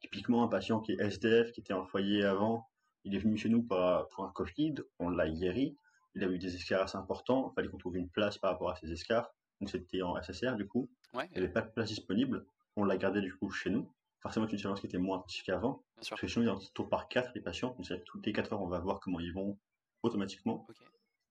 Typiquement, 0.00 0.44
un 0.44 0.48
patient 0.48 0.78
qui 0.78 0.92
est 0.92 1.00
SDF, 1.00 1.50
qui 1.50 1.60
était 1.60 1.72
en 1.72 1.84
foyer 1.84 2.22
avant, 2.22 2.68
il 3.04 3.14
est 3.14 3.18
venu 3.18 3.36
chez 3.36 3.48
nous 3.48 3.62
pour, 3.62 3.78
un 3.78 4.32
Covid, 4.34 4.74
on 4.98 5.08
l'a 5.08 5.28
guéri. 5.30 5.76
Il 6.14 6.24
a 6.24 6.26
eu 6.28 6.38
des 6.38 6.54
escarres 6.54 6.82
assez 6.82 6.96
importants. 6.96 7.50
Il 7.50 7.54
fallait 7.54 7.68
qu'on 7.68 7.78
trouve 7.78 7.96
une 7.96 8.08
place 8.08 8.38
par 8.38 8.52
rapport 8.52 8.70
à 8.70 8.76
ces 8.76 8.92
escarres. 8.92 9.32
Donc 9.60 9.70
c'était 9.70 10.02
en 10.02 10.20
SSR 10.20 10.56
du 10.56 10.66
coup. 10.66 10.90
Il 11.14 11.20
n'y 11.32 11.38
avait 11.38 11.48
pas 11.48 11.62
de 11.62 11.70
place 11.70 11.88
disponible. 11.88 12.46
On 12.76 12.84
l'a 12.84 12.96
gardé 12.96 13.20
du 13.20 13.34
coup 13.34 13.50
chez 13.50 13.70
nous. 13.70 13.90
Forcément, 14.20 14.46
c'est 14.46 14.52
une 14.52 14.58
séance 14.58 14.80
qui 14.80 14.86
était 14.86 14.98
moins 14.98 15.18
intensive 15.18 15.44
qu'avant. 15.44 15.82
Parce 15.96 16.10
que 16.10 16.26
chez 16.26 16.40
nous, 16.40 16.46
il 16.46 16.48
y 16.48 16.50
a 16.50 16.54
un 16.54 16.60
tour 16.74 16.88
par 16.88 17.08
4 17.08 17.32
les 17.34 17.40
patients. 17.40 17.74
Donc 17.78 17.86
toutes 18.04 18.26
les 18.26 18.32
4 18.32 18.52
heures, 18.52 18.62
on 18.62 18.68
va 18.68 18.78
voir 18.78 19.00
comment 19.00 19.20
ils 19.20 19.32
vont 19.32 19.58
automatiquement. 20.02 20.66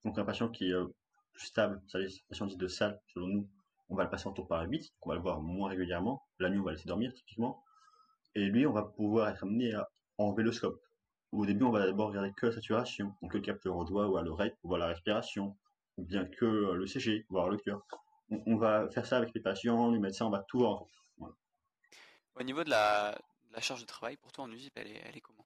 Donc 0.06 0.18
un 0.18 0.26
patient 0.26 0.50
qui 0.50 0.70
est 0.70 0.74
euh, 0.74 0.88
plus 1.34 1.48
stable, 1.48 1.82
ça 1.88 2.00
un 2.00 2.08
patient 2.30 2.46
dit 2.46 2.58
de 2.58 2.68
salle, 2.68 3.00
selon 3.14 3.28
nous, 3.28 3.50
on 3.90 3.96
va 3.96 4.04
le 4.04 4.10
passer 4.10 4.28
en 4.28 4.34
tour 4.34 4.48
par 4.48 4.64
8. 4.68 4.94
On 5.02 5.10
va 5.10 5.16
le 5.16 5.22
voir 5.22 5.42
moins 5.42 5.70
régulièrement. 5.70 6.24
La 6.40 6.50
nuit, 6.50 6.60
on 6.60 6.64
va 6.64 6.72
le 6.72 6.78
laisser 6.78 6.88
dormir 6.88 7.14
typiquement. 7.14 7.64
Et 8.36 8.46
lui, 8.46 8.66
on 8.66 8.74
va 8.74 8.84
pouvoir 8.84 9.30
être 9.30 9.44
amené 9.44 9.74
à 9.74 9.90
enlever 10.18 10.44
le 10.44 10.52
scope 10.52 10.82
au 11.32 11.46
début, 11.46 11.66
on 11.66 11.72
va 11.72 11.86
d'abord 11.86 12.10
regarder 12.10 12.32
que 12.34 12.48
la 12.48 12.52
saturation, 12.54 13.14
donc 13.22 13.34
le 13.34 13.42
capteur 13.42 13.76
au 13.76 13.84
doigt 13.84 14.08
ou 14.08 14.18
à 14.18 14.22
l'oreille 14.22 14.54
pour 14.62 14.70
voir 14.70 14.80
la 14.80 14.88
respiration, 14.88 15.56
ou 15.98 16.04
bien 16.04 16.26
que 16.26 16.46
euh, 16.46 16.74
le 16.76 16.88
CG, 16.88 17.26
voir 17.30 17.50
le 17.50 17.58
cœur. 17.58 17.82
On, 18.30 18.58
va 18.58 18.90
faire 18.90 19.06
ça 19.06 19.18
avec 19.18 19.34
les 19.34 19.42
patients, 19.42 19.90
les 19.92 20.00
médecins, 20.00 20.26
on 20.26 20.30
va 20.30 20.44
tout 20.48 20.60
voir. 20.60 20.84
Au 22.40 22.44
niveau 22.44 22.64
de 22.64 22.70
la, 22.70 23.18
charge 23.60 23.82
de 23.82 23.86
travail, 23.86 24.18
pour 24.18 24.32
toi 24.32 24.44
en 24.46 24.52
USIP, 24.52 24.74
elle 24.76 24.88
est, 24.88 25.22
comment? 25.22 25.46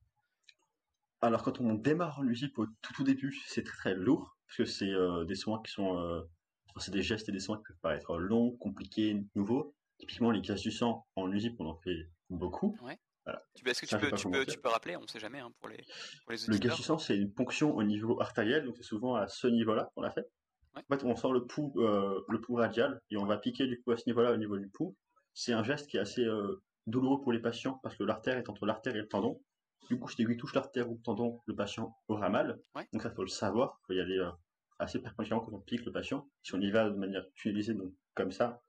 Alors, 1.21 1.43
quand 1.43 1.61
on 1.61 1.73
démarre 1.73 2.19
en 2.19 2.23
USIP 2.23 2.57
au 2.59 2.65
tout, 2.81 3.03
début, 3.03 3.39
c'est 3.47 3.63
très 3.63 3.77
très 3.77 3.95
lourd, 3.95 4.37
parce 4.47 4.57
que 4.57 4.65
c'est 4.65 4.91
euh, 4.91 5.23
des 5.25 5.35
soins 5.35 5.61
qui 5.63 5.71
sont. 5.71 5.97
Euh, 5.97 6.21
c'est 6.77 6.91
des 6.91 7.03
gestes 7.03 7.29
et 7.29 7.31
des 7.31 7.39
soins 7.39 7.57
qui 7.57 7.63
peuvent 7.63 7.79
paraître 7.81 8.17
longs, 8.17 8.51
compliqués, 8.57 9.23
nouveaux. 9.35 9.75
Typiquement, 9.99 10.31
les 10.31 10.41
cases 10.41 10.61
du 10.61 10.71
sang 10.71 11.05
en 11.15 11.31
USIP, 11.31 11.59
on 11.59 11.67
en 11.67 11.75
fait 11.75 12.09
beaucoup. 12.29 12.75
Est-ce 13.65 13.81
que 13.81 13.85
tu, 13.85 13.97
peux, 13.97 14.11
tu, 14.15 14.29
peux, 14.29 14.45
tu 14.45 14.59
peux, 14.59 14.69
rappeler, 14.69 14.95
on 14.97 15.01
ne 15.01 15.07
sait 15.07 15.19
jamais 15.19 15.39
hein, 15.39 15.51
pour, 15.59 15.69
les, 15.69 15.85
pour 16.25 16.31
les 16.31 16.37
Le 16.47 16.57
gaz 16.57 16.75
du 16.75 16.81
sang, 16.81 16.97
c'est 16.97 17.15
une 17.15 17.31
ponction 17.31 17.75
au 17.75 17.83
niveau 17.83 18.19
artériel, 18.19 18.65
donc 18.65 18.75
c'est 18.77 18.83
souvent 18.83 19.15
à 19.15 19.27
ce 19.27 19.47
niveau-là 19.47 19.91
qu'on 19.93 20.03
a 20.03 20.09
fait. 20.09 20.27
En 20.73 20.81
fait, 20.89 21.03
on 21.03 21.15
sort 21.15 21.33
le 21.33 21.45
pouls, 21.45 21.73
euh, 21.77 22.21
le 22.29 22.41
pouls 22.41 22.55
radial 22.55 22.99
et 23.11 23.17
on 23.17 23.25
va 23.25 23.37
piquer 23.37 23.67
du 23.67 23.79
coup 23.81 23.91
à 23.91 23.97
ce 23.97 24.03
niveau-là, 24.07 24.31
au 24.31 24.37
niveau 24.37 24.57
du 24.57 24.69
pouls. 24.69 24.95
C'est 25.33 25.53
un 25.53 25.63
geste 25.63 25.89
qui 25.89 25.97
est 25.97 25.99
assez 25.99 26.23
euh, 26.23 26.61
douloureux 26.87 27.21
pour 27.21 27.31
les 27.31 27.39
patients 27.39 27.79
parce 27.83 27.95
que 27.95 28.03
l'artère 28.03 28.37
est 28.37 28.49
entre 28.49 28.65
l'artère 28.65 28.95
et 28.95 28.99
le 28.99 29.07
tendon. 29.07 29.41
Du 29.89 29.99
coup, 29.99 30.07
si 30.07 30.15
tu 30.15 30.37
touches 30.37 30.53
l'artère 30.53 30.89
ou 30.89 30.95
le 30.95 31.01
tendon, 31.01 31.41
le 31.45 31.55
patient 31.55 31.95
aura 32.07 32.29
mal. 32.29 32.61
Donc 32.93 33.01
ça, 33.01 33.11
faut 33.11 33.23
le 33.23 33.27
savoir. 33.27 33.79
Il 33.81 33.85
faut 33.87 33.93
y 33.93 34.01
aller 34.01 34.17
euh, 34.17 34.31
assez 34.79 34.99
perpétuellement 34.99 35.43
quand 35.43 35.53
on 35.53 35.59
pique 35.59 35.85
le 35.85 35.91
patient. 35.91 36.27
Si 36.43 36.55
on 36.55 36.61
y 36.61 36.71
va 36.71 36.89
de 36.89 36.95
manière 36.95 37.23
donc 37.75 37.93
comme 38.13 38.31
ça, 38.31 38.61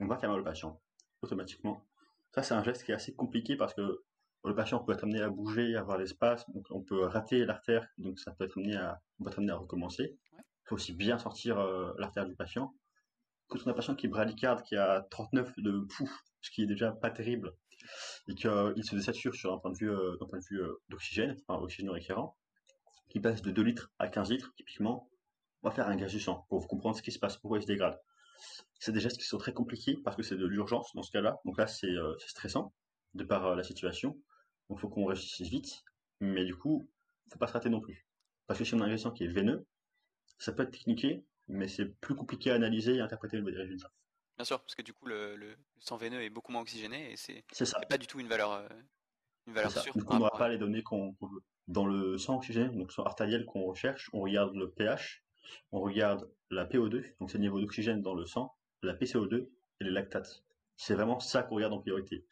on 0.00 0.06
va 0.06 0.16
faire 0.16 0.30
mal 0.30 0.38
le 0.38 0.44
patient 0.44 0.80
automatiquement. 1.22 1.86
Ça, 2.34 2.42
c'est 2.42 2.54
un 2.54 2.62
geste 2.62 2.84
qui 2.84 2.92
est 2.92 2.94
assez 2.94 3.14
compliqué 3.14 3.56
parce 3.56 3.74
que 3.74 4.02
le 4.44 4.54
patient 4.54 4.82
peut 4.82 4.92
être 4.92 5.04
amené 5.04 5.20
à 5.20 5.28
bouger, 5.28 5.76
à 5.76 5.80
avoir 5.80 5.98
l'espace, 5.98 6.48
donc 6.50 6.66
on 6.70 6.80
peut 6.82 7.04
rater 7.04 7.44
l'artère, 7.44 7.86
donc 7.98 8.18
ça 8.18 8.32
peut 8.32 8.44
être 8.44 8.56
amené 8.56 8.76
à, 8.76 9.00
on 9.18 9.24
peut 9.24 9.30
être 9.30 9.38
amené 9.38 9.52
à 9.52 9.56
recommencer. 9.56 10.16
Il 10.32 10.68
faut 10.68 10.76
aussi 10.76 10.92
bien 10.92 11.18
sortir 11.18 11.58
euh, 11.58 11.92
l'artère 11.98 12.26
du 12.26 12.34
patient. 12.34 12.74
Quand 13.48 13.58
on 13.64 13.68
a 13.68 13.70
un 13.72 13.74
patient 13.74 13.94
qui 13.94 14.06
est 14.06 14.08
bradycarde, 14.08 14.62
qui 14.62 14.76
a 14.76 15.02
39 15.10 15.58
de 15.58 15.80
pouls, 15.80 16.20
ce 16.42 16.50
qui 16.50 16.62
est 16.62 16.66
déjà 16.66 16.92
pas 16.92 17.10
terrible, 17.10 17.52
et 18.28 18.34
qu'il 18.34 18.84
se 18.84 18.94
désature 18.94 19.34
sur 19.34 19.52
un 19.52 19.58
point 19.58 19.72
de 19.72 19.78
vue, 19.78 19.90
euh, 19.90 20.16
point 20.28 20.38
de 20.38 20.56
euh, 20.56 20.82
d'oxygène, 20.88 21.36
enfin 21.46 21.60
oxygène 21.60 21.90
récurrent, 21.90 22.36
qui 23.08 23.20
passe 23.20 23.42
de 23.42 23.50
2 23.50 23.62
litres 23.62 23.90
à 23.98 24.08
15 24.08 24.30
litres, 24.30 24.52
typiquement, 24.56 25.10
on 25.62 25.68
va 25.68 25.74
faire 25.74 25.88
un 25.88 25.96
gaz 25.96 26.10
du 26.12 26.20
sang 26.20 26.46
pour 26.48 26.66
comprendre 26.68 26.96
ce 26.96 27.02
qui 27.02 27.12
se 27.12 27.18
passe, 27.18 27.36
pourquoi 27.36 27.58
il 27.58 27.62
se 27.62 27.66
dégrade 27.66 28.00
c'est 28.78 28.92
des 28.92 29.00
gestes 29.00 29.18
qui 29.18 29.26
sont 29.26 29.38
très 29.38 29.52
compliqués 29.52 29.98
parce 30.04 30.16
que 30.16 30.22
c'est 30.22 30.36
de 30.36 30.46
l'urgence 30.46 30.94
dans 30.94 31.02
ce 31.02 31.10
cas-là. 31.12 31.40
Donc 31.44 31.58
là, 31.58 31.66
c'est 31.66 31.90
euh, 31.90 32.14
stressant 32.18 32.72
de 33.14 33.24
par 33.24 33.46
euh, 33.46 33.54
la 33.54 33.62
situation. 33.62 34.10
Donc 34.68 34.78
il 34.78 34.80
faut 34.80 34.88
qu'on 34.88 35.04
réussisse 35.04 35.48
vite. 35.48 35.84
Mais 36.20 36.44
du 36.44 36.54
coup, 36.54 36.88
faut 37.30 37.38
pas 37.38 37.46
se 37.46 37.52
rater 37.52 37.70
non 37.70 37.80
plus. 37.80 38.06
Parce 38.46 38.58
que 38.58 38.64
si 38.64 38.74
on 38.74 38.80
a 38.80 38.82
un 38.82 38.86
ingrédient 38.86 39.10
qui 39.10 39.24
est 39.24 39.28
veineux, 39.28 39.66
ça 40.38 40.52
peut 40.52 40.62
être 40.62 40.70
techniqué, 40.70 41.24
mais 41.48 41.68
c'est 41.68 41.86
plus 42.00 42.14
compliqué 42.14 42.50
à 42.50 42.54
analyser 42.54 42.96
et 42.96 43.00
à 43.00 43.04
interpréter 43.04 43.36
le 43.36 43.44
résultat. 43.44 43.92
Bien 44.40 44.46
sûr, 44.46 44.58
parce 44.58 44.74
que 44.74 44.80
du 44.80 44.94
coup, 44.94 45.04
le, 45.04 45.54
sang 45.80 45.98
veineux 45.98 46.22
est 46.22 46.30
beaucoup 46.30 46.50
moins 46.50 46.62
oxygéné 46.62 47.12
et 47.12 47.16
c'est 47.18 47.44
pas 47.90 47.98
du 47.98 48.06
tout 48.06 48.20
une 48.20 48.26
valeur, 48.26 48.52
euh, 48.52 48.66
une 49.46 49.52
valeur 49.52 49.70
sûre. 49.70 49.92
Du 49.94 50.02
coup, 50.02 50.14
on 50.14 50.18
n'aura 50.18 50.30
pas 50.30 50.48
les 50.48 50.56
données 50.56 50.82
qu'on 50.82 51.14
veut. 51.20 51.44
Dans 51.68 51.84
le 51.84 52.16
sang 52.16 52.38
oxygéné, 52.38 52.70
donc 52.70 52.88
le 52.88 52.90
sang 52.94 53.02
artériel 53.02 53.44
qu'on 53.44 53.64
recherche, 53.64 54.08
on 54.14 54.20
regarde 54.20 54.54
le 54.54 54.70
pH 54.70 55.22
On 55.72 55.80
regarde 55.80 56.26
la 56.50 56.64
PO2, 56.64 57.18
donc 57.20 57.30
c'est 57.30 57.36
le 57.36 57.42
niveau 57.42 57.60
d'oxygène 57.60 58.00
dans 58.00 58.14
le 58.14 58.24
sang, 58.24 58.56
la 58.82 58.94
PCO2 58.94 59.46
et 59.80 59.84
les 59.84 59.90
lactates. 59.90 60.42
C'est 60.78 60.94
vraiment 60.94 61.20
ça 61.20 61.42
qu'on 61.42 61.56
regarde 61.56 61.74
en 61.74 61.80
priorité. 61.80 62.24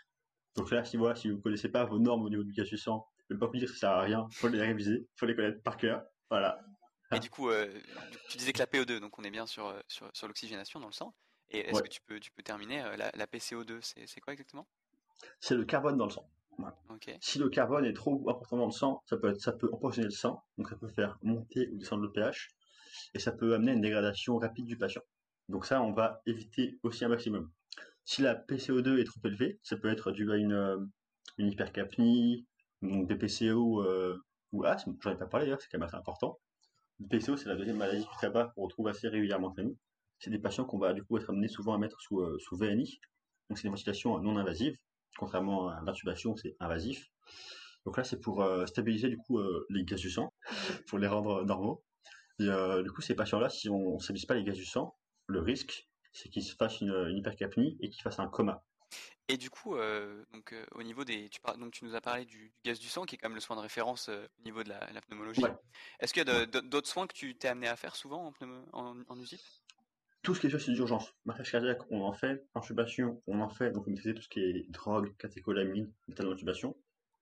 Donc 0.57 0.71
là, 0.71 0.87
si, 0.87 0.97
voilà, 0.97 1.15
si 1.15 1.29
vous 1.29 1.37
ne 1.37 1.43
connaissez 1.43 1.69
pas 1.69 1.85
vos 1.85 1.99
normes 1.99 2.25
au 2.25 2.31
niveau 2.31 2.43
du 2.43 2.55
gaz 2.55 2.69
du 2.69 2.79
sang, 2.79 3.07
ne 3.29 3.37
pas 3.37 3.49
vous 3.49 3.59
dire 3.59 3.69
que 3.69 3.75
ça 3.75 3.81
sert 3.81 3.91
à 3.91 4.01
rien, 4.01 4.27
faut 4.33 4.49
les 4.49 4.63
réviser, 4.63 5.07
faut 5.17 5.27
les 5.27 5.37
connaître 5.37 5.63
par 5.63 5.77
cœur. 5.77 6.03
Voilà. 6.31 6.59
Et 7.13 7.21
du 7.21 7.29
coup, 7.29 7.51
euh, 7.51 7.71
tu 8.31 8.39
disais 8.39 8.55
que 8.55 8.61
la 8.61 8.67
PO2, 8.67 8.99
donc 8.99 9.19
on 9.19 9.25
est 9.25 9.31
bien 9.31 9.47
sur, 9.47 9.67
euh, 9.67 9.79
sur, 9.89 10.09
sur 10.15 10.27
l'oxygénation 10.27 10.81
dans 10.81 10.87
le 10.87 10.93
sang. 10.95 11.15
Et 11.51 11.61
est-ce 11.61 11.83
que 11.83 11.89
tu 11.89 12.01
peux, 12.03 12.21
tu 12.21 12.31
peux 12.31 12.43
terminer 12.43 12.83
euh, 12.83 12.97
la, 12.97 13.11
la 13.15 13.27
PCO2, 13.27 13.81
c'est 13.83 14.21
quoi 14.21 14.33
exactement? 14.33 14.67
C'est 15.41 15.55
le 15.55 15.65
carbone 15.65 15.97
dans 15.97 16.05
le 16.05 16.11
sang. 16.11 16.29
Si 17.21 17.39
le 17.39 17.49
carbone 17.49 17.85
est 17.85 17.93
trop 17.93 18.29
important 18.29 18.57
dans 18.57 18.67
le 18.67 18.73
sang, 18.73 19.03
ça 19.07 19.17
peut, 19.17 19.35
ça 19.39 19.53
peut 19.53 19.69
empoisonner 19.73 20.07
le 20.07 20.13
sang, 20.13 20.43
donc 20.57 20.69
ça 20.69 20.77
peut 20.77 20.89
faire 20.89 21.19
monter 21.23 21.69
ou 21.69 21.79
descendre 21.79 22.03
le 22.03 22.11
pH, 22.11 22.51
et 23.15 23.19
ça 23.19 23.33
peut 23.33 23.55
amener 23.55 23.71
à 23.71 23.75
une 23.75 23.81
dégradation 23.81 24.39
rapide 24.39 24.67
du 24.67 24.77
patient. 24.77 25.03
Donc 25.49 25.67
ça, 25.67 25.81
on 25.81 25.93
va 25.93 26.21
éviter 26.27 26.79
aussi 26.83 27.05
un 27.05 27.09
maximum. 27.09 27.51
Si 28.05 28.23
la 28.23 28.35
PCO2 28.35 28.99
est 28.99 29.05
trop 29.05 29.21
élevée, 29.25 29.59
ça 29.63 29.77
peut 29.77 29.89
être 29.89 30.11
dû 30.11 30.31
à 30.33 30.37
une, 30.37 30.91
une 31.39 31.53
hypercapnie, 31.53 32.47
donc 32.83 33.07
des 33.07 33.17
PCO 33.17 33.83
euh, 33.83 34.21
ou 34.53 34.65
asthme, 34.65 34.97
j'en 35.01 35.13
ai 35.13 35.17
pas 35.17 35.27
parlé 35.27 35.47
d'ailleurs, 35.47 35.63
c'est 35.63 35.69
quand 35.71 35.79
même 35.79 35.87
assez 35.87 35.97
important. 35.97 36.41
Le 37.01 37.07
PCO, 37.07 37.37
c'est 37.37 37.49
la 37.49 37.55
deuxième 37.55 37.77
maladie 37.77 38.03
du 38.03 38.09
tabac 38.21 38.53
qu'on 38.55 38.63
retrouve 38.63 38.89
assez 38.89 39.09
régulièrement 39.09 39.55
chez 39.55 39.63
nous. 39.63 39.77
C'est 40.19 40.31
des 40.31 40.39
patients 40.39 40.65
qu'on 40.65 40.79
va 40.79 40.93
du 40.93 41.03
coup 41.03 41.17
être 41.17 41.31
amenés 41.31 41.49
souvent 41.49 41.75
à 41.75 41.79
mettre 41.79 42.01
sous, 42.01 42.21
euh, 42.21 42.39
sous 42.39 42.57
VNI. 42.57 43.01
Donc 43.49 43.59
c'est 43.59 43.65
des 43.65 43.71
ventilations 43.71 44.19
non 44.21 44.37
invasives, 44.37 44.77
contrairement 45.17 45.69
à 45.69 45.81
l'intubation, 45.83 46.37
c'est 46.37 46.57
invasif. 46.61 47.07
Donc 47.87 47.97
là, 47.97 48.05
c'est 48.05 48.21
pour 48.21 48.43
euh, 48.43 48.67
stabiliser 48.67 49.09
du 49.09 49.17
coup 49.17 49.41
les 49.71 49.85
gaz 49.85 50.01
du 50.01 50.11
sang, 50.11 50.33
pour 50.89 50.99
les 50.99 51.07
rendre 51.07 51.45
normaux. 51.45 51.83
Et 52.41 52.49
du 52.85 52.91
coup, 52.93 53.01
ces 53.01 53.15
patients-là, 53.15 53.49
si 53.49 53.69
on 53.69 53.95
ne 53.95 53.99
stabilise 53.99 54.27
pas 54.27 54.35
les 54.35 54.45
gaz 54.45 54.55
du 54.55 54.65
sang, 54.65 54.97
le 55.27 55.41
risque, 55.41 55.89
c'est 56.13 56.29
qu'ils 56.29 56.45
se 56.45 56.55
fassent 56.55 56.81
une, 56.81 56.95
une 57.09 57.17
hypercapnie 57.17 57.77
et 57.81 57.91
qu'ils 57.91 58.03
fassent 58.03 58.21
un 58.21 58.29
coma. 58.29 58.63
Et 59.31 59.37
du 59.37 59.51
coup, 59.51 59.77
euh, 59.77 60.25
donc 60.33 60.55
euh, 60.55 60.65
au 60.73 60.83
niveau 60.83 61.05
des, 61.05 61.29
tu, 61.29 61.39
donc 61.59 61.73
tu 61.73 61.85
nous 61.85 61.95
as 61.95 62.01
parlé 62.01 62.25
du, 62.25 62.51
gaz 62.65 62.79
du 62.79 62.89
sang, 62.89 63.05
qui 63.05 63.15
est 63.15 63.19
quand 63.19 63.29
même 63.29 63.35
le 63.35 63.43
soin 63.43 63.57
de 63.57 63.61
référence 63.61 64.09
euh, 64.09 64.27
au 64.41 64.43
niveau 64.43 64.65
de 64.65 64.71
la, 64.71 65.01
pneumologie. 65.03 65.43
Est-ce 66.01 66.15
qu'il 66.15 66.27
y 66.27 66.31
a 66.31 66.47
d'autres 66.47 66.89
soins 66.89 67.07
que 67.07 67.13
tu 67.13 67.37
t'es 67.37 67.49
amené 67.49 67.69
à 67.69 67.77
faire 67.77 67.95
souvent 67.95 68.33
en, 68.73 69.05
en, 69.07 69.21
USIP 69.21 69.41
Tout 70.29 70.35
ce 70.35 70.41
qui 70.41 70.49
est 70.49 70.51
juste 70.51 70.69
d'urgence. 70.69 71.15
Massage 71.25 71.51
cardiaque, 71.51 71.81
on 71.91 72.03
en 72.03 72.13
fait. 72.13 72.47
Intubation, 72.55 73.23
on 73.27 73.41
en 73.41 73.49
fait. 73.49 73.71
Donc 73.71 73.87
on 73.87 73.91
maîtrise 73.91 74.15
tout 74.15 74.21
ce 74.21 74.29
qui 74.29 74.41
est 74.41 74.71
drogue, 74.71 75.17
catécholamine, 75.17 75.91
métal 76.07 76.29
d'intubation. 76.29 76.77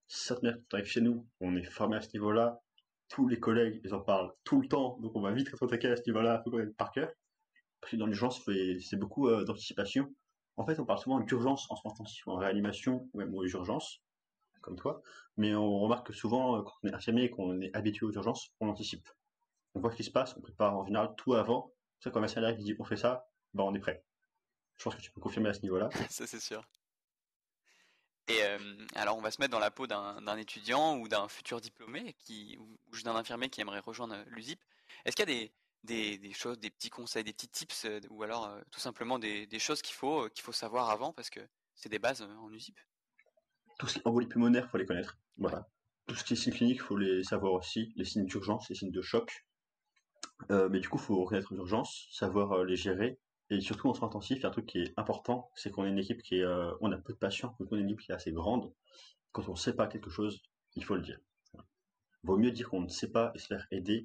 Ça 0.09 0.35
te 0.35 0.45
arrive 0.73 0.87
chez 0.87 1.01
nous, 1.01 1.25
on 1.41 1.55
est 1.55 1.63
formé 1.63 1.99
à 1.99 2.01
ce 2.01 2.09
niveau-là. 2.15 2.61
Tous 3.09 3.29
les 3.29 3.39
collègues, 3.39 3.81
ils 3.85 3.95
en 3.95 4.01
parlent 4.01 4.33
tout 4.43 4.61
le 4.61 4.67
temps, 4.67 4.99
donc 5.01 5.15
on 5.15 5.21
va 5.21 5.31
vite 5.31 5.47
être 5.47 5.65
attaqué 5.65 5.87
à 5.87 5.95
ce 5.95 6.03
niveau-là, 6.09 6.41
faut 6.43 6.51
connaître 6.51 6.75
par 6.75 6.91
cœur. 6.91 7.09
Parce 7.81 7.93
que 7.93 7.97
dans 7.97 8.07
l'urgence, 8.07 8.43
c'est 8.45 8.97
beaucoup 8.97 9.31
d'anticipation 9.45 10.13
en 10.57 10.67
fait, 10.67 10.81
on 10.81 10.85
parle 10.85 10.99
souvent 10.99 11.21
d'urgence 11.21 11.71
en 11.71 11.77
soins 11.77 11.93
intensifs, 11.93 12.27
en 12.27 12.35
réanimation, 12.35 13.09
ou 13.13 13.19
même 13.19 13.33
aux 13.37 13.45
urgences, 13.45 14.03
comme 14.63 14.75
toi, 14.75 15.01
mais 15.37 15.55
on 15.55 15.79
remarque 15.79 16.09
que 16.09 16.13
souvent, 16.13 16.57
euh, 16.57 16.63
quand 16.63 16.73
on 16.83 16.89
est 16.89 16.95
infirmier 16.95 17.25
et 17.25 17.31
qu'on 17.31 17.61
est 17.61 17.73
habitué 17.77 18.05
aux 18.05 18.13
urgences, 18.13 18.51
on 18.59 18.69
anticipe. 18.69 19.09
On 19.75 19.81
voit 19.81 19.93
ce 19.93 19.97
qui 19.97 20.03
se 20.03 20.11
passe, 20.11 20.37
on 20.37 20.41
prépare 20.41 20.77
en 20.77 20.85
général 20.85 21.15
tout 21.17 21.35
avant. 21.35 21.73
C'est 22.07 22.13
comme 22.13 22.23
un 22.23 22.29
salarié 22.29 22.57
qui 22.57 22.63
dit 22.63 22.77
on 22.79 22.85
fait 22.85 22.97
ça, 22.97 23.29
ben 23.53 23.65
on 23.65 23.75
est 23.75 23.81
prêt. 23.81 24.05
Je 24.77 24.85
pense 24.85 24.95
que 24.95 25.01
tu 25.01 25.11
peux 25.11 25.21
confirmer 25.21 25.49
à 25.49 25.55
ce 25.55 25.63
niveau-là. 25.63 25.89
ça 26.09 26.25
c'est 26.25 26.39
sûr. 26.39 26.63
Et 28.29 28.43
euh, 28.43 28.59
alors 28.95 29.19
on 29.19 29.21
va 29.21 29.33
se 29.33 29.41
mettre 29.41 29.51
dans 29.51 29.59
la 29.59 29.73
peau 29.73 29.89
d'un 29.89 30.37
étudiant 30.37 30.99
ou 30.99 31.09
d'un 31.09 31.27
futur 31.27 31.61
diplômé 31.61 32.15
qui, 32.21 32.57
ou 32.61 32.79
d'un 33.03 33.17
infirmier 33.17 33.51
qui 33.51 33.61
aimerait 33.61 33.81
rejoindre 33.81 34.23
l'USIP. 34.29 34.61
Est-ce 35.05 35.17
qu'il 35.17 35.29
y 35.29 35.33
a 35.33 35.35
des, 35.35 35.53
des, 36.19 36.33
choses, 36.33 36.61
des 36.61 36.71
petits 36.71 36.91
conseils, 36.91 37.25
des 37.25 37.33
petits 37.33 37.49
tips, 37.49 37.87
euh, 37.87 38.01
ou 38.11 38.23
alors 38.23 38.47
euh, 38.47 38.61
tout 38.71 38.79
simplement 38.79 39.19
des, 39.19 39.49
choses 39.59 39.83
qu'il 39.83 39.97
faut, 39.97 40.27
euh, 40.27 40.29
qu'il 40.29 40.45
faut 40.45 40.53
savoir 40.53 40.91
avant 40.91 41.13
parce 41.13 41.29
que 41.29 41.41
c'est 41.75 41.89
des 41.89 41.99
bases 41.99 42.23
en 42.23 42.53
USIP. 42.53 42.79
Tout 43.81 43.89
ce 43.89 43.95
qui 43.95 43.99
est 43.99 44.07
embolie 44.07 44.29
pulmonaire, 44.29 44.71
faut 44.71 44.79
les 44.79 44.87
connaître. 44.87 45.19
Voilà. 45.39 45.69
Tout 46.07 46.15
ce 46.15 46.23
qui 46.23 46.35
est 46.35 46.37
signes 46.37 46.55
cliniques, 46.55 46.83
faut 46.83 46.97
les 46.97 47.25
savoir 47.25 47.53
aussi. 47.53 47.93
Les 47.97 48.05
signes 48.05 48.27
d'urgence, 48.27 48.69
les 48.69 48.77
signes 48.77 48.93
de 48.93 49.03
choc. 49.03 49.46
Mais 50.51 50.81
du 50.81 50.89
coup, 50.89 50.99
faut 50.99 51.23
reconnaître 51.23 51.55
l'urgence, 51.55 52.09
savoir 52.13 52.65
les 52.65 52.77
gérer. 52.77 53.19
Et 53.49 53.61
surtout 53.61 53.89
en 53.89 53.95
soins 53.95 54.09
intensifs, 54.09 54.39
il 54.39 54.43
y 54.43 54.45
a 54.45 54.49
un 54.49 54.53
truc 54.53 54.67
qui 54.67 54.79
est 54.79 54.95
important, 54.97 55.51
c'est 55.55 55.71
qu'on 55.71 55.85
a 55.85 55.89
une 55.89 55.99
équipe 55.99 56.23
qui 56.23 56.41
est, 56.41 56.47
on 56.81 56.91
a 56.91 56.99
peu 56.99 57.13
de 57.13 57.19
patients, 57.19 57.55
donc 57.61 57.69
on 57.71 57.77
a 57.77 57.79
une 57.79 57.91
équipe 57.91 58.01
qui 58.01 58.13
est 58.13 58.15
assez 58.15 58.33
grande. 58.33 58.73
Quand 59.33 59.49
on 59.49 59.53
ne 59.53 59.57
sait 59.57 59.75
pas 59.75 59.87
quelque 59.87 60.11
chose, 60.11 60.43
il 60.75 60.85
faut 60.85 60.97
le 60.97 61.03
dire. 61.03 61.21
Vaut 62.25 62.39
mieux 62.39 62.51
dire 62.51 62.69
qu'on 62.69 62.81
ne 62.81 62.89
sait 62.89 63.13
pas 63.13 63.31
et 63.35 63.39
se 63.39 63.47
faire 63.47 63.67
aider 63.71 64.05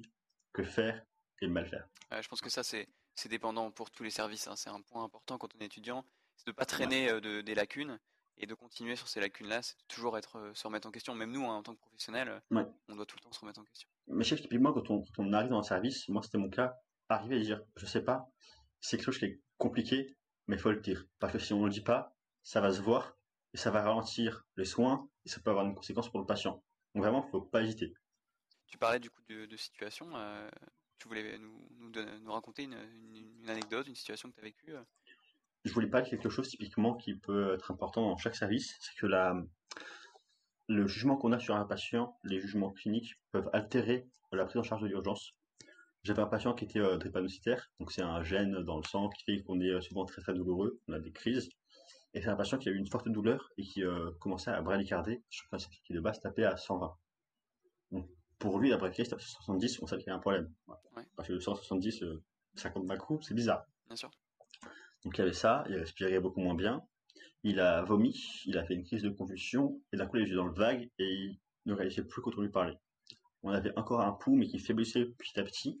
que 0.52 0.62
faire 0.62 1.04
mal 1.48 1.66
faire. 1.66 1.88
je 2.20 2.28
pense 2.28 2.40
que 2.40 2.50
ça, 2.50 2.62
c'est 2.62 2.88
dépendant 3.28 3.70
pour 3.70 3.90
tous 3.90 4.02
les 4.02 4.10
services. 4.10 4.46
Hein. 4.46 4.56
C'est 4.56 4.70
un 4.70 4.80
point 4.80 5.04
important 5.04 5.38
quand 5.38 5.54
on 5.56 5.58
est 5.60 5.66
étudiant, 5.66 6.04
c'est 6.36 6.46
de 6.46 6.52
pas 6.52 6.64
traîner 6.64 7.08
euh, 7.10 7.20
de, 7.20 7.40
des 7.40 7.54
lacunes 7.54 7.98
et 8.42 8.46
de 8.46 8.54
continuer 8.54 8.96
sur 8.96 9.08
ces 9.08 9.20
lacunes-là. 9.20 9.62
C'est 9.62 9.76
toujours 9.88 10.18
être 10.18 10.36
euh, 10.36 10.52
se 10.52 10.66
remettre 10.66 10.88
en 10.88 10.90
question. 10.90 11.14
Même 11.14 11.30
nous, 11.30 11.44
hein, 11.44 11.56
en 11.56 11.62
tant 11.62 11.74
que 11.74 11.80
professionnels, 11.80 12.42
on 12.50 12.96
doit 12.96 13.06
tout 13.06 13.16
le 13.16 13.22
temps 13.22 13.32
se 13.32 13.40
remettre 13.40 13.60
en 13.60 13.64
question. 13.64 13.88
Mais 14.08 14.24
chef, 14.24 14.42
typiquement, 14.42 14.72
quand 14.72 14.90
on, 14.90 15.02
quand 15.14 15.24
on 15.24 15.32
arrive 15.32 15.50
dans 15.50 15.60
un 15.60 15.62
service, 15.62 16.08
moi 16.08 16.22
c'était 16.22 16.38
mon 16.38 16.50
cas, 16.50 16.76
arriver 17.08 17.36
à 17.36 17.40
dire, 17.40 17.62
je 17.76 17.86
sais 17.86 18.02
pas, 18.02 18.28
c'est 18.80 18.96
quelque 18.96 19.06
chose 19.06 19.18
qui 19.18 19.26
est 19.26 19.40
compliqué, 19.56 20.16
mais 20.48 20.56
il 20.56 20.58
faut 20.58 20.72
le 20.72 20.80
dire. 20.80 21.06
Parce 21.20 21.32
que 21.32 21.38
si 21.38 21.52
on 21.52 21.60
ne 21.60 21.66
le 21.66 21.70
dit 21.70 21.80
pas, 21.80 22.14
ça 22.42 22.60
va 22.60 22.72
se 22.72 22.80
voir 22.80 23.16
et 23.54 23.56
ça 23.56 23.70
va 23.70 23.82
ralentir 23.82 24.44
les 24.56 24.64
soins 24.64 25.08
et 25.24 25.28
ça 25.28 25.40
peut 25.40 25.50
avoir 25.50 25.64
une 25.64 25.74
conséquence 25.74 26.10
pour 26.10 26.18
le 26.18 26.26
patient. 26.26 26.62
Donc 26.94 27.04
vraiment, 27.04 27.24
il 27.26 27.30
faut 27.30 27.40
pas 27.40 27.62
hésiter. 27.62 27.94
Tu 28.66 28.76
parlais 28.76 28.98
du 28.98 29.10
coup 29.10 29.22
de, 29.28 29.46
de 29.46 29.56
situation. 29.56 30.10
Euh, 30.16 30.50
tu 30.98 31.08
voulais 31.08 31.38
nous, 31.38 31.68
nous, 31.78 32.32
raconter 32.32 32.62
une, 32.64 32.76
anecdote, 33.48 33.86
une 33.86 33.94
situation 33.94 34.30
que 34.30 34.34
tu 34.34 34.40
as 34.40 34.44
vécue 34.44 34.74
euh 34.74 34.82
Je 35.64 35.72
voulais 35.72 35.88
parler 35.88 36.06
de 36.06 36.10
quelque 36.10 36.28
chose 36.28 36.48
typiquement 36.48 36.94
qui 36.94 37.14
peut 37.14 37.54
être 37.54 37.70
important 37.70 38.02
dans 38.02 38.16
chaque 38.16 38.34
service, 38.34 38.76
c'est 38.80 38.94
que 38.98 39.06
la, 39.06 39.36
le 40.68 40.86
jugement 40.86 41.16
qu'on 41.16 41.32
a 41.32 41.38
sur 41.38 41.54
un 41.54 41.64
patient, 41.64 42.18
les 42.24 42.40
jugements 42.40 42.70
cliniques 42.70 43.14
peuvent 43.30 43.48
altérer 43.52 44.08
la 44.32 44.44
prise 44.44 44.58
en 44.58 44.62
charge 44.62 44.82
de 44.82 44.88
l'urgence. 44.88 45.34
J'avais 46.02 46.22
un 46.22 46.26
patient 46.26 46.52
qui 46.52 46.64
était 46.64 46.80
euh, 46.80 46.96
drépanocytaire, 46.96 47.70
donc 47.78 47.92
c'est 47.92 48.02
un 48.02 48.22
gène 48.24 48.58
dans 48.64 48.76
le 48.76 48.82
sang 48.82 49.08
qui 49.08 49.22
fait 49.24 49.42
qu'on 49.42 49.60
est 49.60 49.70
euh, 49.70 49.80
souvent 49.80 50.04
très 50.04 50.20
très 50.20 50.34
douloureux, 50.34 50.80
on 50.88 50.94
a 50.94 50.98
des 50.98 51.12
crises. 51.12 51.48
Et 52.14 52.20
c'est 52.20 52.28
un 52.28 52.36
patient 52.36 52.58
qui 52.58 52.68
a 52.68 52.72
eu 52.72 52.76
une 52.76 52.88
forte 52.88 53.08
douleur 53.08 53.50
et 53.56 53.62
qui 53.62 53.82
commençait 54.20 54.50
à 54.50 54.60
bradycarder, 54.60 55.22
sur 55.30 55.46
un 55.52 55.56
qui 55.56 55.94
de 55.94 56.00
base 56.00 56.20
tapait 56.20 56.44
à 56.44 56.58
120 56.58 56.94
pour 58.42 58.58
lui, 58.58 58.72
après 58.72 58.90
Christ, 58.90 59.16
170, 59.16 59.78
on 59.82 59.86
savait 59.86 60.02
qu'il 60.02 60.10
y 60.10 60.12
a 60.12 60.16
un 60.16 60.18
problème. 60.18 60.52
Parce 61.16 61.28
que 61.28 61.34
le 61.34 61.40
170, 61.40 62.04
50 62.56 62.86
d'un 62.86 62.96
coup, 62.96 63.20
c'est 63.22 63.34
bizarre. 63.34 63.64
Bien 63.86 63.94
sûr. 63.94 64.10
Donc 65.04 65.18
il 65.18 65.22
avait 65.22 65.32
ça, 65.32 65.64
il 65.68 65.76
respirait 65.76 66.20
beaucoup 66.20 66.40
moins 66.40 66.54
bien. 66.54 66.82
Il 67.44 67.58
a 67.58 67.82
vomi, 67.82 68.42
il 68.46 68.56
a 68.56 68.64
fait 68.64 68.74
une 68.74 68.84
crise 68.84 69.02
de 69.02 69.08
convulsion, 69.08 69.80
et 69.92 69.96
d'un 69.96 70.06
coup, 70.06 70.16
il 70.18 70.30
est 70.30 70.34
dans 70.34 70.46
le 70.46 70.54
vague, 70.54 70.88
et 70.98 71.12
il 71.12 71.40
ne 71.66 71.74
réalisait 71.74 72.04
plus 72.04 72.22
qu'on 72.22 72.30
lui 72.40 72.50
parlait. 72.50 72.78
On 73.42 73.50
avait 73.50 73.76
encore 73.76 74.00
un 74.00 74.12
pouls, 74.12 74.36
mais 74.36 74.46
qui 74.46 74.60
faiblissait 74.60 75.06
petit 75.06 75.40
à 75.40 75.42
petit. 75.42 75.80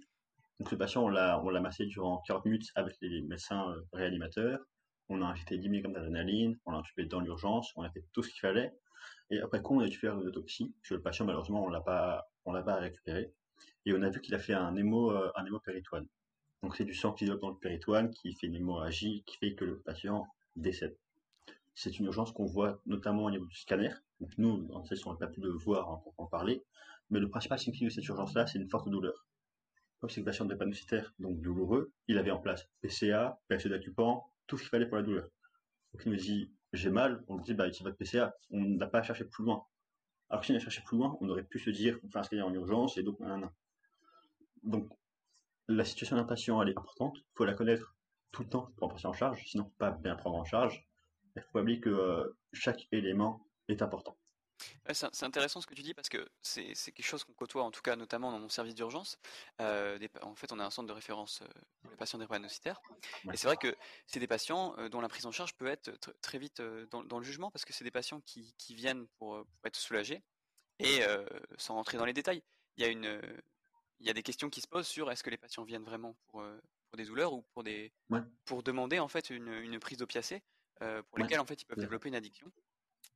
Donc 0.58 0.72
le 0.72 0.78
patient, 0.78 1.04
on 1.04 1.08
l'a, 1.08 1.60
massé 1.60 1.86
durant 1.86 2.22
40 2.26 2.44
minutes 2.46 2.72
avec 2.74 2.96
les 3.00 3.22
médecins 3.22 3.70
euh, 3.70 3.80
réanimateurs. 3.92 4.60
On 5.08 5.22
a 5.22 5.26
injecté 5.26 5.58
10 5.58 5.68
mg 5.68 5.92
d'adrénaline, 5.92 6.58
on 6.66 6.72
l'a 6.72 6.78
intubé 6.78 7.04
dans 7.04 7.20
l'urgence, 7.20 7.72
on 7.76 7.82
a 7.82 7.90
fait 7.90 8.04
tout 8.12 8.22
ce 8.22 8.30
qu'il 8.30 8.40
fallait. 8.40 8.72
Et 9.30 9.40
après 9.40 9.62
coup, 9.62 9.76
on 9.76 9.80
a 9.80 9.88
dû 9.88 9.96
faire 9.96 10.18
une 10.20 10.26
autopsie, 10.26 10.74
parce 10.80 10.88
que 10.88 10.94
le 10.94 11.02
patient, 11.02 11.24
malheureusement, 11.24 11.64
on 11.64 11.68
l'a 11.68 11.80
pas, 11.80 12.28
on 12.44 12.52
l'a 12.52 12.62
pas 12.62 12.76
récupéré. 12.76 13.32
Et 13.86 13.92
on 13.92 14.02
a 14.02 14.10
vu 14.10 14.20
qu'il 14.20 14.34
a 14.34 14.38
fait 14.38 14.54
un 14.54 14.76
euh, 14.76 15.30
un 15.36 15.46
hémopéritoine. 15.46 16.08
Donc 16.62 16.76
c'est 16.76 16.84
du 16.84 16.94
sang 16.94 17.12
qui 17.12 17.24
dans 17.24 17.50
le 17.50 17.56
péritoine, 17.56 18.10
qui 18.10 18.34
fait 18.34 18.46
une 18.46 18.54
hémorragie, 18.54 19.24
qui 19.26 19.36
fait 19.36 19.54
que 19.54 19.64
le 19.64 19.80
patient 19.80 20.26
décède. 20.56 20.96
C'est 21.74 21.98
une 21.98 22.06
urgence 22.06 22.32
qu'on 22.32 22.44
voit 22.44 22.80
notamment 22.86 23.24
au 23.24 23.30
niveau 23.30 23.46
du 23.46 23.56
scanner. 23.56 23.92
Donc 24.20 24.30
nous, 24.38 24.68
en 24.72 24.84
fait, 24.84 24.96
on 25.06 25.12
n'a 25.12 25.18
pas 25.18 25.26
pu 25.26 25.40
le 25.40 25.50
voir 25.50 25.88
en, 25.88 26.14
en 26.18 26.26
parler. 26.26 26.62
Mais 27.10 27.18
le 27.18 27.28
principal 27.28 27.58
symptôme 27.58 27.88
de 27.88 27.92
cette 27.92 28.06
urgence-là, 28.06 28.46
c'est 28.46 28.58
une 28.58 28.68
forte 28.68 28.88
douleur. 28.88 29.26
Comme 29.98 30.10
c'est 30.10 30.20
une 30.20 30.24
patient 30.24 30.44
drépanocytaire, 30.44 31.12
donc 31.18 31.40
douloureux, 31.40 31.92
il 32.08 32.18
avait 32.18 32.30
en 32.30 32.38
place 32.38 32.68
PCA, 32.80 33.40
PSE 33.48 33.68
d'accupant, 33.68 34.32
tout 34.46 34.56
ce 34.56 34.62
qu'il 34.62 34.70
fallait 34.70 34.86
pour 34.86 34.96
la 34.96 35.02
douleur. 35.02 35.28
Donc 35.92 36.02
il 36.04 36.12
nous 36.12 36.18
dit, 36.18 36.50
j'ai 36.72 36.90
mal, 36.90 37.24
on 37.28 37.36
lui 37.36 37.44
dit, 37.44 37.54
bah, 37.54 37.66
utilise 37.66 37.84
votre 37.84 37.96
PCA. 37.96 38.34
On 38.50 38.60
n'a 38.60 38.86
pas 38.86 39.00
à 39.00 39.02
chercher 39.02 39.24
plus 39.24 39.44
loin. 39.44 39.64
Alors 40.28 40.40
que 40.40 40.46
si 40.46 40.52
on 40.52 40.56
a 40.56 40.58
cherché 40.58 40.82
plus 40.84 40.96
loin, 40.96 41.16
on 41.20 41.28
aurait 41.28 41.44
pu 41.44 41.58
se 41.58 41.70
dire, 41.70 41.98
on 42.02 42.08
fait 42.08 42.18
un 42.18 42.22
scanner 42.22 42.42
en 42.42 42.54
urgence 42.54 42.96
et 42.96 43.02
donc, 43.02 43.18
donc, 44.62 44.88
la 45.68 45.84
situation 45.84 46.16
d'un 46.16 46.24
patient, 46.24 46.60
elle 46.62 46.70
est 46.70 46.78
importante. 46.78 47.16
Il 47.18 47.32
faut 47.34 47.44
la 47.44 47.54
connaître 47.54 47.94
tout 48.30 48.42
le 48.42 48.48
temps 48.48 48.72
pour 48.76 48.88
en 48.88 48.90
passer 48.90 49.06
en 49.06 49.12
charge, 49.12 49.44
sinon 49.46 49.70
pas 49.78 49.90
bien 49.90 50.16
prendre 50.16 50.36
en 50.36 50.44
charge. 50.44 50.86
Il 51.36 51.42
faut 51.42 51.60
oublier 51.60 51.80
que 51.80 51.90
euh, 51.90 52.36
chaque 52.52 52.88
élément 52.92 53.46
est 53.68 53.82
important 53.82 54.16
c'est 54.92 55.24
intéressant 55.24 55.60
ce 55.60 55.66
que 55.66 55.74
tu 55.74 55.82
dis 55.82 55.94
parce 55.94 56.08
que 56.08 56.28
c'est 56.42 56.74
quelque 56.92 57.02
chose 57.02 57.24
qu'on 57.24 57.32
côtoie, 57.32 57.62
en 57.62 57.70
tout 57.70 57.82
cas 57.82 57.96
notamment 57.96 58.30
dans 58.30 58.38
mon 58.38 58.48
service 58.48 58.74
d'urgence. 58.74 59.18
Euh, 59.60 59.98
en 60.22 60.34
fait, 60.34 60.52
on 60.52 60.58
a 60.58 60.64
un 60.64 60.70
centre 60.70 60.88
de 60.88 60.92
référence 60.92 61.42
euh, 61.42 61.46
pour 61.80 61.90
les 61.90 61.96
patients 61.96 62.18
drépanocytaires. 62.18 62.80
Et 63.32 63.36
c'est 63.36 63.46
vrai 63.46 63.56
que 63.56 63.74
c'est 64.06 64.20
des 64.20 64.26
patients 64.26 64.74
euh, 64.78 64.88
dont 64.88 65.00
la 65.00 65.08
prise 65.08 65.26
en 65.26 65.32
charge 65.32 65.54
peut 65.54 65.66
être 65.66 65.92
très 66.20 66.38
vite 66.38 66.62
dans, 66.90 67.18
le 67.18 67.24
jugement 67.24 67.50
parce 67.50 67.64
que 67.64 67.72
c'est 67.72 67.84
des 67.84 67.90
patients 67.90 68.20
qui, 68.20 68.54
viennent 68.70 69.06
pour, 69.18 69.44
être 69.64 69.76
soulagés. 69.76 70.22
Et 70.78 71.02
sans 71.58 71.74
rentrer 71.74 71.96
dans 71.96 72.04
les 72.04 72.12
détails, 72.12 72.42
il 72.76 72.82
y 72.82 72.86
a 72.86 72.90
une, 72.90 73.20
il 74.02 74.06
y 74.06 74.10
a 74.10 74.14
des 74.14 74.22
questions 74.22 74.50
qui 74.50 74.60
se 74.60 74.68
posent 74.68 74.88
sur 74.88 75.10
est-ce 75.10 75.22
que 75.22 75.30
les 75.30 75.38
patients 75.38 75.64
viennent 75.64 75.84
vraiment 75.84 76.14
pour, 76.26 76.44
pour 76.88 76.96
des 76.96 77.04
douleurs 77.04 77.32
ou 77.32 77.42
pour 77.54 77.62
des 77.62 77.92
pour 78.44 78.62
demander 78.62 78.98
en 78.98 79.08
fait 79.08 79.30
une, 79.30 79.52
une 79.52 79.78
prise 79.78 79.98
d'opiacés 79.98 80.42
pour 80.78 81.18
lesquelles 81.18 81.40
en 81.40 81.46
fait 81.46 81.62
ils 81.62 81.66
peuvent 81.66 81.78
développer 81.78 82.08
une 82.08 82.16
addiction 82.16 82.52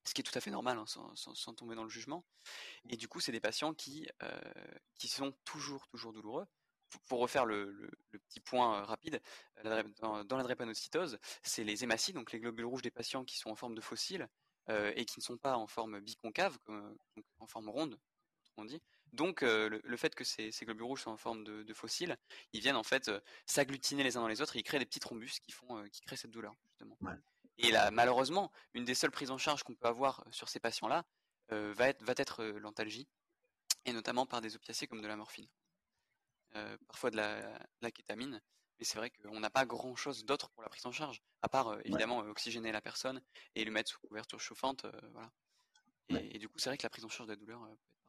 ce 0.04 0.14
qui 0.14 0.20
est 0.20 0.24
tout 0.24 0.36
à 0.36 0.40
fait 0.40 0.50
normal 0.50 0.78
hein, 0.78 0.84
sans, 0.86 1.54
tomber 1.54 1.74
dans 1.74 1.82
le 1.82 1.90
jugement. 1.90 2.24
Et 2.88 2.96
du 2.96 3.08
coup, 3.08 3.20
c'est 3.20 3.32
des 3.32 3.40
patients 3.40 3.74
qui, 3.74 4.08
qui 4.94 5.08
sont 5.08 5.32
toujours, 5.44 5.86
toujours 5.88 6.12
douloureux. 6.12 6.46
Pour, 7.08 7.18
refaire 7.18 7.44
le, 7.44 7.90
petit 8.12 8.40
point 8.40 8.84
rapide, 8.84 9.20
dans, 9.64 10.36
la 10.36 10.42
drépanocytose, 10.42 11.18
c'est 11.42 11.64
les 11.64 11.82
hématies, 11.82 12.12
donc 12.12 12.32
les 12.32 12.38
globules 12.38 12.64
rouges 12.64 12.82
des 12.82 12.92
patients 12.92 13.24
qui 13.24 13.36
sont 13.36 13.50
en 13.50 13.56
forme 13.56 13.74
de 13.74 13.80
fossiles 13.80 14.28
et 14.68 15.04
qui 15.04 15.18
ne 15.18 15.22
sont 15.22 15.36
pas 15.36 15.56
en 15.56 15.66
forme 15.66 16.00
biconcave, 16.00 16.56
en 17.38 17.46
forme 17.46 17.68
ronde, 17.68 17.98
on 18.56 18.64
dit. 18.64 18.80
Donc, 19.12 19.42
le, 19.42 19.96
fait 19.96 20.14
que 20.14 20.24
ces, 20.24 20.50
globules 20.62 20.84
rouges 20.84 21.02
soient 21.02 21.12
en 21.12 21.16
forme 21.16 21.44
de, 21.44 21.74
fossiles, 21.74 22.16
ils 22.52 22.60
viennent 22.60 22.76
en 22.76 22.82
fait 22.82 23.10
s'agglutiner 23.46 24.02
les 24.02 24.16
uns 24.16 24.20
dans 24.20 24.28
les 24.28 24.42
autres 24.42 24.56
et 24.56 24.60
ils 24.60 24.62
créent 24.62 24.78
des 24.78 24.86
petits 24.86 25.00
thrombus 25.00 25.40
qui 25.40 25.52
font, 25.52 25.82
qui 25.90 26.00
créent 26.02 26.16
cette 26.16 26.30
douleur 26.30 26.54
justement. 26.66 26.98
Et 27.58 27.70
là, 27.70 27.90
malheureusement, 27.90 28.52
une 28.74 28.84
des 28.84 28.94
seules 28.94 29.10
prises 29.10 29.30
en 29.30 29.38
charge 29.38 29.62
qu'on 29.62 29.74
peut 29.74 29.88
avoir 29.88 30.24
sur 30.30 30.48
ces 30.48 30.60
patients-là 30.60 31.04
va 31.50 31.88
être, 31.88 32.02
va 32.02 32.14
être 32.16 32.44
l'antalgie, 32.44 33.08
et 33.84 33.92
notamment 33.92 34.26
par 34.26 34.40
des 34.40 34.56
opiacés 34.56 34.86
comme 34.86 35.00
de 35.00 35.06
la 35.06 35.16
morphine, 35.16 35.48
parfois 36.86 37.10
de 37.10 37.16
la, 37.16 37.90
kétamine. 37.90 38.40
Mais 38.78 38.84
c'est 38.84 38.98
vrai 38.98 39.10
qu'on 39.10 39.40
n'a 39.40 39.48
pas 39.48 39.64
grand-chose 39.64 40.26
d'autre 40.26 40.50
pour 40.50 40.62
la 40.62 40.68
prise 40.68 40.84
en 40.84 40.92
charge, 40.92 41.22
à 41.40 41.48
part 41.48 41.78
évidemment 41.84 42.18
oxygéner 42.18 42.72
la 42.72 42.82
personne 42.82 43.22
et 43.54 43.64
lui 43.64 43.70
mettre 43.70 43.90
sous 43.90 44.00
couverture 44.00 44.40
chauffante. 44.40 44.84
voilà. 45.12 45.30
Et, 46.08 46.38
du 46.38 46.48
coup, 46.48 46.58
c'est 46.58 46.68
vrai 46.68 46.76
que 46.76 46.84
la 46.84 46.90
prise 46.90 47.04
en 47.04 47.08
charge 47.08 47.28
de 47.28 47.32
la 47.32 47.36
douleur 47.36 47.60
peut 47.60 47.72
être 47.72 48.05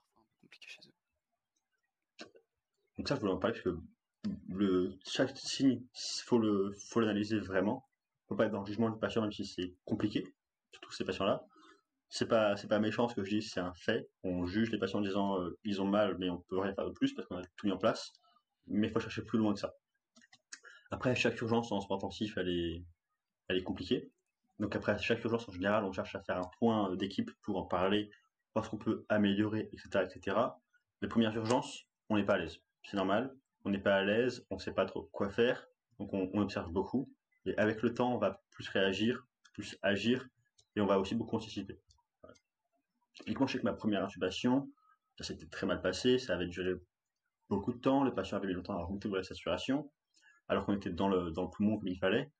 Donc 2.97 3.07
ça, 3.07 3.15
je 3.15 3.19
voulais 3.19 3.33
en 3.33 3.37
parler 3.37 3.59
parce 3.61 3.63
que 3.63 4.97
chaque 5.05 5.37
signe, 5.37 5.83
il 5.83 6.23
faut 6.23 6.99
l'analyser 6.99 7.39
vraiment 7.39 7.87
faut 8.27 8.35
pas 8.35 8.45
être 8.45 8.51
dans 8.51 8.61
le 8.61 8.65
jugement 8.65 8.89
du 8.89 8.99
patient, 8.99 9.21
même 9.21 9.31
si 9.31 9.45
c'est 9.45 9.73
compliqué, 9.85 10.23
surtout 10.71 10.91
ces 10.91 11.05
patients-là. 11.05 11.43
C'est 12.09 12.27
pas, 12.27 12.55
pas 12.55 12.79
méchant 12.79 13.07
ce 13.07 13.15
que 13.15 13.23
je 13.23 13.29
dis, 13.29 13.41
c'est 13.41 13.59
un 13.59 13.73
fait. 13.73 14.09
On 14.23 14.45
juge 14.45 14.71
les 14.71 14.77
patients 14.77 14.99
en 14.99 15.01
disant 15.01 15.41
euh, 15.41 15.57
ils 15.63 15.81
ont 15.81 15.85
mal, 15.85 16.17
mais 16.19 16.29
on 16.29 16.37
peut 16.37 16.59
rien 16.59 16.73
faire 16.73 16.85
de 16.85 16.91
plus 16.91 17.13
parce 17.13 17.27
qu'on 17.27 17.37
a 17.37 17.41
tout 17.57 17.67
mis 17.67 17.71
en 17.71 17.77
place. 17.77 18.13
Mais 18.67 18.87
il 18.87 18.93
faut 18.93 18.99
chercher 18.99 19.23
plus 19.23 19.39
loin 19.39 19.53
que 19.53 19.59
ça. 19.59 19.73
Après, 20.91 21.15
chaque 21.15 21.39
urgence 21.41 21.71
en 21.71 21.81
soins 21.81 21.97
intensif, 21.97 22.37
elle 22.37 22.49
est, 22.49 22.85
elle 23.49 23.57
est 23.57 23.63
compliquée. 23.63 24.09
Donc 24.59 24.75
après 24.75 24.97
chaque 24.97 25.23
urgence 25.23 25.47
en 25.47 25.51
général, 25.51 25.83
on 25.83 25.91
cherche 25.91 26.15
à 26.15 26.21
faire 26.21 26.37
un 26.37 26.49
point 26.59 26.95
d'équipe 26.95 27.29
pour 27.43 27.57
en 27.57 27.65
parler, 27.65 28.09
voir 28.53 28.65
ce 28.65 28.69
qu'on 28.69 28.77
peut 28.77 29.05
améliorer, 29.09 29.69
etc., 29.71 30.05
etc. 30.05 30.37
Les 31.01 31.07
premières 31.07 31.35
urgences, 31.35 31.85
on 32.09 32.17
n'est 32.17 32.25
pas 32.25 32.35
à 32.35 32.37
l'aise. 32.37 32.59
C'est 32.83 32.97
normal. 32.97 33.35
On 33.65 33.69
n'est 33.69 33.79
pas 33.79 33.95
à 33.95 34.03
l'aise, 34.03 34.45
on 34.49 34.55
ne 34.55 34.59
sait 34.61 34.73
pas 34.73 34.85
trop 34.85 35.09
quoi 35.11 35.29
faire, 35.29 35.67
donc 35.99 36.13
on 36.13 36.39
observe 36.39 36.71
beaucoup. 36.71 37.11
Et 37.45 37.57
avec 37.57 37.81
le 37.81 37.93
temps, 37.93 38.13
on 38.13 38.17
va 38.17 38.41
plus 38.51 38.69
réagir, 38.69 39.27
plus 39.53 39.77
agir, 39.81 40.27
et 40.75 40.81
on 40.81 40.85
va 40.85 40.99
aussi 40.99 41.15
beaucoup 41.15 41.35
anticiper. 41.35 41.79
Typiquement, 43.13 43.47
je 43.47 43.53
sais 43.53 43.59
que 43.59 43.63
ma 43.63 43.73
première 43.73 44.03
intubation, 44.03 44.71
ça 45.17 45.23
s'était 45.23 45.47
très 45.47 45.65
mal 45.65 45.81
passé, 45.81 46.19
ça 46.19 46.35
avait 46.35 46.47
duré 46.47 46.75
beaucoup 47.49 47.73
de 47.73 47.79
temps, 47.79 48.03
le 48.03 48.13
patient 48.13 48.37
avait 48.37 48.47
mis 48.47 48.53
longtemps 48.53 48.77
à 48.77 48.83
remonter 48.83 49.09
la 49.09 49.23
saturation, 49.23 49.91
alors 50.47 50.65
qu'on 50.65 50.75
était 50.75 50.91
dans 50.91 51.09
le, 51.09 51.31
dans 51.31 51.43
le 51.43 51.49
poumon 51.49 51.77
comme 51.77 51.87
il 51.87 51.97
fallait. 51.97 52.31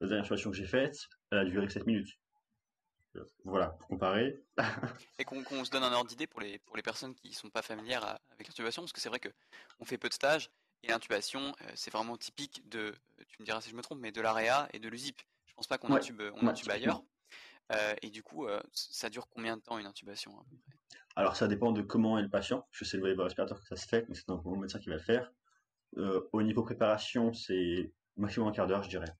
La 0.00 0.06
dernière 0.06 0.24
intubation 0.24 0.50
que 0.50 0.56
j'ai 0.56 0.66
faite, 0.66 0.96
elle 1.32 1.38
a 1.38 1.44
duré 1.44 1.68
7 1.68 1.86
minutes. 1.86 2.16
Voilà, 3.44 3.68
pour 3.68 3.88
comparer. 3.88 4.42
et 5.18 5.24
qu'on 5.24 5.64
se 5.64 5.70
donne 5.70 5.84
un 5.84 5.92
ordre 5.92 6.08
d'idée 6.08 6.26
pour 6.26 6.40
les, 6.40 6.58
pour 6.58 6.76
les 6.76 6.82
personnes 6.82 7.14
qui 7.14 7.28
ne 7.28 7.34
sont 7.34 7.50
pas 7.50 7.62
familières 7.62 8.18
avec 8.30 8.48
l'intubation, 8.48 8.82
parce 8.82 8.92
que 8.92 9.00
c'est 9.00 9.08
vrai 9.08 9.20
qu'on 9.20 9.84
fait 9.84 9.98
peu 9.98 10.08
de 10.08 10.14
stages, 10.14 10.50
et 10.82 10.88
l'intubation, 10.88 11.54
euh, 11.62 11.70
c'est 11.74 11.92
vraiment 11.92 12.16
typique 12.16 12.68
de, 12.68 12.94
tu 13.28 13.40
me 13.40 13.44
diras 13.44 13.60
si 13.60 13.70
je 13.70 13.76
me 13.76 13.82
trompe, 13.82 13.98
mais 14.00 14.12
de 14.12 14.20
l'AREA 14.20 14.68
et 14.72 14.78
de 14.78 14.88
l'USIP. 14.88 15.20
Je 15.46 15.54
pense 15.54 15.66
pas 15.66 15.78
qu'on 15.78 15.92
intube, 15.94 16.22
on 16.34 16.46
intube 16.46 16.70
ailleurs. 16.70 17.02
Euh, 17.72 17.94
et 18.00 18.10
du 18.10 18.22
coup, 18.22 18.46
euh, 18.46 18.62
ça 18.72 19.10
dure 19.10 19.28
combien 19.28 19.56
de 19.56 19.62
temps 19.62 19.78
une 19.78 19.86
intubation 19.86 20.38
à 20.38 20.44
peu 20.44 20.56
près? 20.56 20.72
Alors 21.16 21.36
ça 21.36 21.48
dépend 21.48 21.72
de 21.72 21.82
comment 21.82 22.18
est 22.18 22.22
le 22.22 22.30
patient. 22.30 22.66
Je 22.70 22.84
sais 22.84 22.96
le 22.96 23.22
respirateur 23.22 23.60
que 23.60 23.66
ça 23.66 23.76
se 23.76 23.86
fait, 23.88 24.06
mais 24.08 24.14
c'est 24.14 24.30
un 24.30 24.40
médecin 24.56 24.78
qui 24.78 24.88
va 24.88 24.94
le 24.94 25.02
faire. 25.02 25.32
au 25.96 26.42
niveau 26.42 26.62
préparation, 26.62 27.32
c'est 27.34 27.92
maximum 28.16 28.48
un 28.48 28.52
quart 28.52 28.68
d'heure, 28.68 28.84
je 28.84 28.88
dirais. 28.88 29.12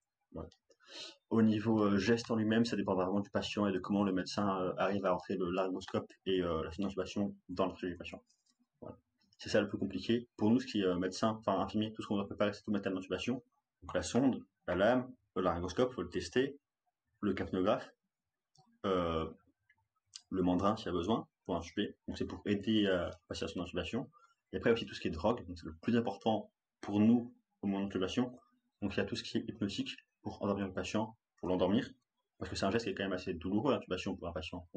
Au 1.30 1.42
niveau 1.42 1.96
geste 1.98 2.30
en 2.30 2.36
lui-même, 2.36 2.64
ça 2.64 2.76
dépend 2.76 2.94
vraiment 2.94 3.20
du 3.20 3.30
patient 3.30 3.66
et 3.66 3.72
de 3.72 3.78
comment 3.78 4.02
le 4.02 4.12
médecin 4.12 4.72
arrive 4.78 5.04
à 5.04 5.14
entrer 5.14 5.36
le 5.36 5.50
laryngoscope 5.50 6.10
et 6.26 6.40
la 6.40 6.70
intubation 6.78 7.34
dans 7.48 7.66
le 7.66 7.88
du 7.88 7.96
patient. 7.96 8.22
C'est 9.38 9.50
ça 9.50 9.60
le 9.60 9.68
plus 9.68 9.78
compliqué. 9.78 10.28
Pour 10.36 10.50
nous, 10.50 10.58
ce 10.58 10.66
qui 10.66 10.80
est 10.80 10.84
euh, 10.84 10.96
médecin, 10.96 11.38
enfin 11.38 11.60
infirmier, 11.60 11.92
tout 11.92 12.02
ce 12.02 12.08
qu'on 12.08 12.16
doit 12.16 12.26
préparer, 12.26 12.52
c'est 12.52 12.62
tout 12.62 12.72
mettre 12.72 12.88
à 12.88 12.90
l'intubation. 12.90 13.42
Donc 13.82 13.94
la 13.94 14.02
sonde, 14.02 14.44
la 14.66 14.74
lame, 14.74 15.10
le 15.36 15.42
laryngoscope, 15.42 15.92
faut 15.92 16.02
le 16.02 16.08
tester, 16.08 16.58
le 17.20 17.32
capnographe, 17.34 17.94
euh, 18.84 19.30
le 20.30 20.42
mandrin 20.42 20.76
s'il 20.76 20.86
y 20.86 20.88
a 20.88 20.92
besoin 20.92 21.28
pour 21.46 21.56
intuber. 21.56 21.96
Donc 22.08 22.18
c'est 22.18 22.24
pour 22.24 22.42
aider 22.46 22.88
à 22.88 23.10
passer 23.28 23.44
à 23.44 23.48
son 23.48 23.60
intubation. 23.60 24.10
Et 24.52 24.56
après 24.56 24.72
aussi 24.72 24.86
tout 24.86 24.94
ce 24.94 25.00
qui 25.00 25.08
est 25.08 25.12
drogue, 25.12 25.44
c'est 25.54 25.66
le 25.66 25.74
plus 25.76 25.96
important 25.96 26.50
pour 26.80 26.98
nous 26.98 27.32
au 27.62 27.68
moment 27.68 27.78
de 27.78 27.84
l'intubation. 27.84 28.36
Donc 28.82 28.94
il 28.94 28.96
y 28.96 29.00
a 29.00 29.04
tout 29.04 29.14
ce 29.14 29.22
qui 29.22 29.38
est 29.38 29.48
hypnotique 29.48 29.96
pour 30.22 30.42
endormir 30.42 30.66
le 30.66 30.72
patient, 30.72 31.16
pour 31.36 31.48
l'endormir, 31.48 31.90
parce 32.38 32.50
que 32.50 32.56
c'est 32.56 32.66
un 32.66 32.70
geste 32.70 32.84
qui 32.84 32.90
est 32.90 32.94
quand 32.94 33.04
même 33.04 33.12
assez 33.12 33.34
douloureux 33.34 33.72
l'intubation 33.72 34.16
pour 34.16 34.28
un 34.28 34.32
patient 34.32 34.68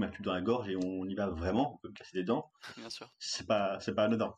met 0.00 0.06
un 0.06 0.10
tube 0.10 0.24
dans 0.24 0.34
la 0.34 0.40
gorge 0.40 0.68
et 0.68 0.76
on 0.76 1.06
y 1.06 1.14
va 1.14 1.28
vraiment, 1.28 1.74
on 1.74 1.78
peut 1.78 1.92
casser 1.92 2.16
des 2.18 2.24
dents. 2.24 2.50
Bien 2.76 2.90
sûr. 2.90 3.12
C'est 3.18 3.46
pas, 3.46 3.78
c'est 3.80 3.94
pas 3.94 4.04
anodin. 4.04 4.34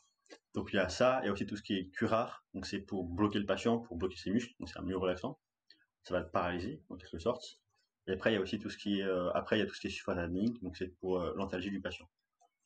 Donc 0.55 0.71
il 0.73 0.77
y 0.77 0.79
a 0.79 0.89
ça, 0.89 1.25
et 1.25 1.31
aussi 1.31 1.47
tout 1.47 1.57
ce 1.57 1.63
qui 1.63 1.75
est 1.75 1.89
curare, 1.91 2.45
donc 2.55 2.67
c'est 2.67 2.81
pour 2.81 3.05
bloquer 3.05 3.39
le 3.39 3.47
patient, 3.47 3.79
pour 3.79 3.97
bloquer 3.97 4.17
ses 4.17 4.31
muscles, 4.31 4.55
donc 4.59 4.69
c'est 4.69 4.79
un 4.79 4.83
mieux 4.83 4.97
relaxant. 4.97 5.39
Ça 6.05 6.15
va 6.15 6.21
le 6.21 6.31
paralyser, 6.31 6.83
en 6.89 6.97
quelque 6.97 7.19
sorte. 7.19 7.61
Et 8.07 8.13
après 8.13 8.33
il 8.33 8.35
y 8.35 8.37
a 8.37 8.41
aussi 8.41 8.59
tout 8.59 8.69
ce 8.69 8.77
qui 8.77 9.01
est, 9.01 9.05
euh, 9.05 9.31
après 9.33 9.57
il 9.57 9.61
y 9.61 9.63
a 9.63 9.67
tout 9.67 9.75
ce 9.75 9.81
qui 9.81 9.87
est 9.87 10.61
donc 10.63 10.77
c'est 10.77 10.89
pour 10.99 11.21
euh, 11.21 11.33
l'antalgie 11.37 11.71
du 11.71 11.81
patient. 11.81 12.09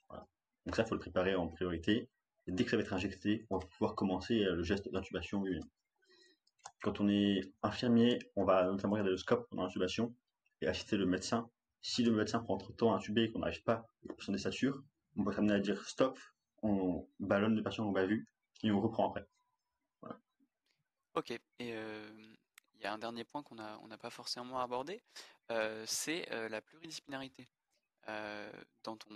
Voilà. 0.08 0.26
Donc 0.64 0.76
ça, 0.76 0.84
faut 0.84 0.94
le 0.94 1.00
préparer 1.00 1.34
en 1.34 1.48
priorité. 1.48 2.08
Et 2.46 2.52
dès 2.52 2.64
que 2.64 2.70
ça 2.70 2.76
va 2.76 2.82
être 2.82 2.92
injecté, 2.92 3.44
on 3.50 3.58
va 3.58 3.66
pouvoir 3.66 3.94
commencer 3.94 4.44
euh, 4.44 4.54
le 4.54 4.62
geste 4.62 4.90
d'intubation 4.90 5.42
lui-même. 5.42 5.68
Quand 6.86 7.00
on 7.00 7.08
est 7.08 7.40
infirmier, 7.64 8.20
on 8.36 8.44
va 8.44 8.64
notamment 8.64 8.92
regarder 8.92 9.10
le 9.10 9.16
scope 9.16 9.48
pendant 9.50 9.64
l'intubation 9.64 10.14
et 10.60 10.68
assister 10.68 10.96
le 10.96 11.04
médecin 11.04 11.50
si 11.82 12.04
le 12.04 12.12
médecin 12.12 12.38
prend 12.38 12.56
trop 12.58 12.70
de 12.70 12.76
temps 12.76 12.92
à 12.92 12.96
intuber 12.96 13.24
et 13.24 13.32
qu'on 13.32 13.40
n'arrive 13.40 13.64
pas 13.64 13.88
à 14.08 14.14
son 14.20 14.38
satures, 14.38 14.84
on 15.16 15.24
peut 15.24 15.32
s'amener 15.32 15.54
à 15.54 15.58
dire 15.58 15.84
stop, 15.88 16.16
on 16.62 17.08
ballonne 17.18 17.56
le 17.56 17.62
patient, 17.64 17.88
on 17.88 17.90
va 17.90 18.06
vu, 18.06 18.28
et 18.62 18.70
on 18.70 18.80
reprend 18.80 19.10
après. 19.10 19.26
Ok, 21.14 21.32
et 21.32 21.40
euh, 21.60 22.08
il 22.76 22.82
y 22.82 22.86
a 22.86 22.92
un 22.92 22.98
dernier 22.98 23.24
point 23.24 23.42
qu'on 23.42 23.56
n'a 23.56 23.80
on 23.82 23.88
pas 23.88 24.10
forcément 24.10 24.60
abordé, 24.60 25.02
euh, 25.50 25.82
c'est 25.88 26.30
euh, 26.30 26.48
la 26.48 26.60
pluridisciplinarité. 26.60 27.48
dans, 28.06 28.96
ton, 28.96 29.14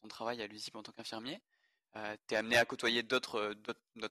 dans 0.00 0.08
travail 0.08 0.40
à 0.40 0.46
l'USIP 0.46 0.74
en 0.74 0.82
tant 0.82 0.92
qu'infirmier, 0.92 1.38
tu 1.94 2.34
es 2.34 2.36
amené 2.36 2.56
à 2.56 2.64
côtoyer 2.64 3.02
d'autres 3.02 3.54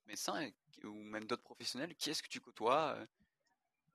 médecins 0.08 0.50
ou 0.84 0.94
même 1.04 1.26
d'autres 1.26 1.44
professionnels. 1.44 1.96
Qui 1.96 2.10
est-ce 2.10 2.24
que 2.24 2.30
tu 2.30 2.40
côtoies 2.40 2.98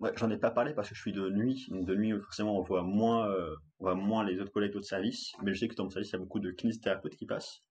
Ouais, 0.00 0.12
j'en 0.14 0.30
ai 0.30 0.38
pas 0.38 0.52
parlé 0.52 0.74
parce 0.74 0.88
que 0.88 0.94
je 0.94 1.00
suis 1.00 1.12
de 1.12 1.28
nuit. 1.28 1.66
Donc 1.70 1.84
de 1.84 1.94
nuit, 1.96 2.12
forcément, 2.20 2.56
on 2.56 2.62
voit 2.62 2.84
moins, 2.84 3.28
euh, 3.30 3.56
on 3.80 3.84
voit 3.84 3.94
moins 3.96 4.24
les 4.24 4.40
autres 4.40 4.52
collègues 4.52 4.72
d'autres 4.72 4.86
services. 4.86 5.32
Mais 5.42 5.52
je 5.52 5.58
sais 5.58 5.68
que 5.68 5.74
dans 5.74 5.84
mon 5.84 5.90
service, 5.90 6.10
il 6.10 6.12
y 6.12 6.16
a 6.16 6.20
beaucoup 6.20 6.38
de 6.38 6.52
kinésithérapeutes 6.52 7.16
qui 7.16 7.26
passent. 7.26 7.62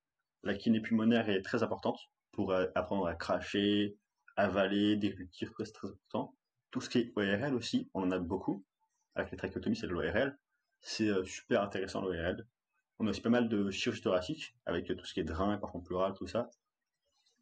La 0.43 0.53
kiné 0.53 0.81
pulmonaire 0.81 1.29
est 1.29 1.41
très 1.41 1.63
importante 1.63 1.99
pour 2.33 2.51
euh, 2.51 2.65
apprendre 2.75 3.07
à 3.07 3.15
cracher, 3.15 3.97
avaler, 4.35 4.97
déglutir, 4.97 5.51
c'est 5.57 5.71
très 5.71 5.87
important. 5.87 6.35
Tout 6.71 6.81
ce 6.81 6.89
qui 6.89 6.99
est 6.99 7.13
ORL 7.15 7.55
aussi, 7.55 7.89
on 7.93 8.03
en 8.03 8.11
a 8.11 8.19
beaucoup. 8.19 8.65
Avec 9.15 9.31
les 9.31 9.37
trachéotomies, 9.37 9.77
c'est 9.77 9.87
de 9.87 9.93
l'ORL. 9.93 10.37
C'est 10.81 11.07
euh, 11.09 11.23
super 11.23 11.61
intéressant 11.61 12.01
l'ORL. 12.01 12.45
On 12.99 13.07
a 13.07 13.11
aussi 13.11 13.21
pas 13.21 13.29
mal 13.29 13.47
de 13.47 13.69
chirurgie 13.69 14.01
thoracique 14.01 14.55
avec 14.65 14.87
tout 14.87 15.05
ce 15.05 15.13
qui 15.13 15.19
est 15.19 15.23
drain, 15.23 15.57
par 15.57 15.71
contre 15.71 15.85
pleural, 15.85 16.13
tout 16.13 16.27
ça. 16.27 16.49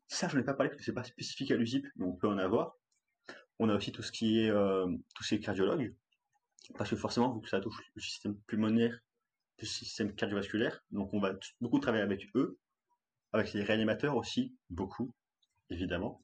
Ça, 0.07 0.27
je 0.27 0.35
n'en 0.35 0.41
ai 0.41 0.45
pas 0.45 0.53
parlé 0.53 0.69
parce 0.69 0.79
que 0.79 0.85
c'est 0.85 0.93
pas 0.93 1.03
spécifique 1.03 1.51
à 1.51 1.55
l'USIP, 1.55 1.87
mais 1.95 2.05
on 2.05 2.13
peut 2.13 2.27
en 2.27 2.37
avoir. 2.37 2.77
On 3.59 3.69
a 3.69 3.75
aussi 3.75 3.91
tout 3.91 4.03
ce 4.03 4.11
qui 4.11 4.39
est 4.41 4.49
euh, 4.49 4.87
cardiologues, 5.41 5.95
parce 6.77 6.89
que 6.89 6.95
forcément, 6.95 7.33
vu 7.33 7.41
que 7.41 7.49
ça 7.49 7.61
touche 7.61 7.79
le 7.95 8.01
système 8.01 8.37
pulmonaire, 8.47 8.99
le 9.59 9.65
système 9.65 10.13
cardiovasculaire, 10.13 10.83
donc 10.91 11.13
on 11.13 11.19
va 11.19 11.33
beaucoup 11.61 11.79
travailler 11.79 12.03
avec 12.03 12.27
eux, 12.35 12.59
avec 13.31 13.53
les 13.53 13.63
réanimateurs 13.63 14.15
aussi, 14.15 14.53
beaucoup, 14.69 15.13
évidemment. 15.69 16.21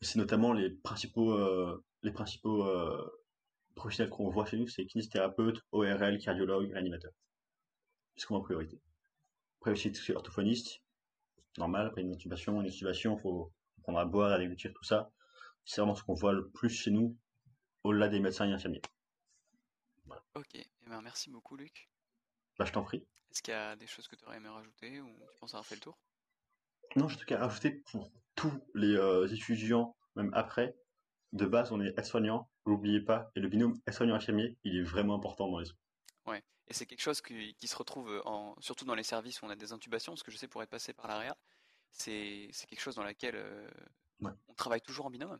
C'est 0.00 0.18
notamment 0.18 0.52
les 0.52 0.70
principaux, 0.70 1.32
euh, 1.32 1.84
les 2.02 2.12
principaux 2.12 2.64
euh, 2.66 3.10
professionnels 3.74 4.10
qu'on 4.10 4.30
voit 4.30 4.46
chez 4.46 4.56
nous, 4.56 4.68
c'est 4.68 4.86
kinésithérapeute, 4.86 5.60
ORL, 5.72 6.18
cardiologue, 6.18 6.72
réanimateur. 6.72 7.12
C'est 8.16 8.26
qu'on 8.26 8.36
en 8.36 8.42
priorité? 8.42 8.80
Après 9.60 9.72
aussi, 9.72 9.90
tout 9.90 10.00
ce 10.00 10.06
qui 10.06 10.12
est 10.12 10.16
orthophoniste, 10.16 10.80
normal, 11.58 11.86
après 11.86 12.02
une 12.02 12.12
intubation, 12.12 12.60
une 12.60 12.66
intubation, 12.66 13.16
faut 13.16 13.52
prendre 13.82 13.98
à 13.98 14.04
boire, 14.04 14.32
à 14.32 14.38
déglutir, 14.38 14.72
tout 14.74 14.84
ça 14.84 15.10
c'est 15.64 15.80
vraiment 15.80 15.94
ce 15.94 16.02
qu'on 16.02 16.14
voit 16.14 16.32
le 16.32 16.48
plus 16.48 16.70
chez 16.70 16.90
nous, 16.90 17.16
au-delà 17.84 18.08
des 18.08 18.20
médecins 18.20 18.48
et 18.48 18.52
infirmiers. 18.52 18.82
Ok, 20.34 20.54
eh 20.54 20.66
ben, 20.86 21.00
merci 21.02 21.30
beaucoup 21.30 21.56
Luc. 21.56 21.88
Bah, 22.58 22.64
je 22.64 22.72
t'en 22.72 22.82
prie. 22.82 23.06
Est-ce 23.30 23.42
qu'il 23.42 23.52
y 23.52 23.56
a 23.56 23.76
des 23.76 23.86
choses 23.86 24.08
que 24.08 24.16
tu 24.16 24.24
aurais 24.24 24.36
aimé 24.36 24.48
rajouter 24.48 25.00
ou 25.00 25.08
tu 25.08 25.38
penses 25.40 25.54
avoir 25.54 25.66
fait 25.66 25.74
le 25.76 25.80
tour? 25.80 25.98
Non, 26.96 27.08
j'ai 27.08 27.16
tout 27.16 27.24
cas 27.24 27.38
rajouter 27.38 27.82
pour 27.90 28.10
tous 28.34 28.52
les 28.74 28.94
euh, 28.94 29.26
étudiants, 29.28 29.96
même 30.16 30.30
après, 30.34 30.76
de 31.32 31.46
base, 31.46 31.72
on 31.72 31.80
est 31.80 31.98
aide-soignant, 31.98 32.50
n'oubliez 32.66 33.00
pas, 33.00 33.30
et 33.34 33.40
le 33.40 33.48
binôme 33.48 33.80
aide-soignant-infirmier, 33.86 34.58
il 34.64 34.76
est 34.76 34.82
vraiment 34.82 35.14
important 35.14 35.50
dans 35.50 35.58
les 35.58 35.66
soins. 35.66 35.78
Ouais, 36.26 36.42
et 36.72 36.74
c'est 36.74 36.86
quelque 36.86 37.02
chose 37.02 37.20
qui, 37.20 37.68
se 37.68 37.76
retrouve 37.76 38.22
en, 38.24 38.54
surtout 38.58 38.86
dans 38.86 38.94
les 38.94 39.02
services 39.02 39.42
où 39.42 39.44
on 39.44 39.50
a 39.50 39.56
des 39.56 39.74
intubations, 39.74 40.12
parce 40.12 40.22
que 40.22 40.30
je 40.30 40.38
sais 40.38 40.48
pour 40.48 40.62
être 40.62 40.70
passé 40.70 40.94
par 40.94 41.06
l'AREA, 41.06 41.36
c'est 41.90 42.50
quelque 42.66 42.80
chose 42.80 42.94
dans 42.94 43.04
laquelle 43.04 43.36
euh, 43.36 43.68
on 44.22 44.54
travaille 44.54 44.80
toujours 44.80 45.04
en 45.04 45.10
binôme, 45.10 45.38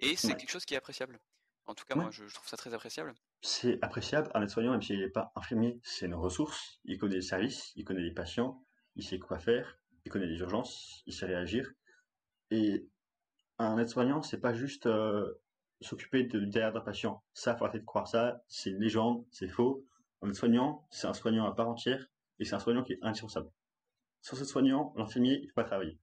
et 0.00 0.16
c'est 0.16 0.34
quelque 0.34 0.50
chose 0.50 0.64
qui 0.64 0.74
est 0.74 0.76
appréciable. 0.76 1.20
En 1.66 1.74
tout 1.74 1.84
cas, 1.84 1.94
moi, 1.94 2.10
je, 2.10 2.24
trouve 2.24 2.48
ça 2.48 2.56
très 2.56 2.74
appréciable. 2.74 3.14
C'est 3.42 3.78
appréciable. 3.80 4.28
Un 4.34 4.42
aide-soignant, 4.42 4.72
même 4.72 4.82
s'il 4.82 4.98
n'est 4.98 5.08
pas 5.08 5.30
infirmier, 5.36 5.78
c'est 5.84 6.06
une 6.06 6.16
ressource. 6.16 6.80
Il 6.84 6.98
connaît 6.98 7.14
les 7.14 7.22
services, 7.22 7.70
il 7.76 7.84
connaît 7.84 8.02
les 8.02 8.12
patients, 8.12 8.60
il 8.96 9.04
sait 9.04 9.20
quoi 9.20 9.38
faire, 9.38 9.78
il 10.04 10.10
connaît 10.10 10.26
les 10.26 10.40
urgences, 10.40 11.04
il 11.06 11.14
sait 11.14 11.26
réagir. 11.26 11.70
Et 12.50 12.88
un 13.58 13.78
aide-soignant, 13.78 14.22
c'est 14.22 14.40
pas 14.40 14.52
juste 14.52 14.86
euh, 14.86 15.32
s'occuper 15.80 16.24
de 16.24 16.40
derrière 16.40 16.72
d'un 16.72 16.80
patient. 16.80 17.22
Ça, 17.34 17.54
faut 17.54 17.64
arrêter 17.64 17.78
de 17.78 17.84
croire 17.84 18.08
ça. 18.08 18.42
C'est 18.48 18.70
une 18.70 18.80
légende, 18.80 19.24
c'est 19.30 19.48
faux. 19.48 19.86
Un 20.22 20.28
aide-soignant, 20.28 20.86
c'est 20.90 21.06
un 21.06 21.14
soignant 21.14 21.46
à 21.46 21.54
part 21.54 21.68
entière 21.68 22.06
et 22.38 22.44
c'est 22.44 22.54
un 22.54 22.60
soignant 22.60 22.84
qui 22.84 22.92
est 22.92 22.98
indispensable. 23.02 23.50
Sans 24.20 24.36
ce 24.36 24.44
soignant, 24.44 24.94
l'infirmier, 24.96 25.34
il 25.34 25.42
ne 25.42 25.46
peut 25.48 25.54
pas 25.54 25.64
travailler. 25.64 25.98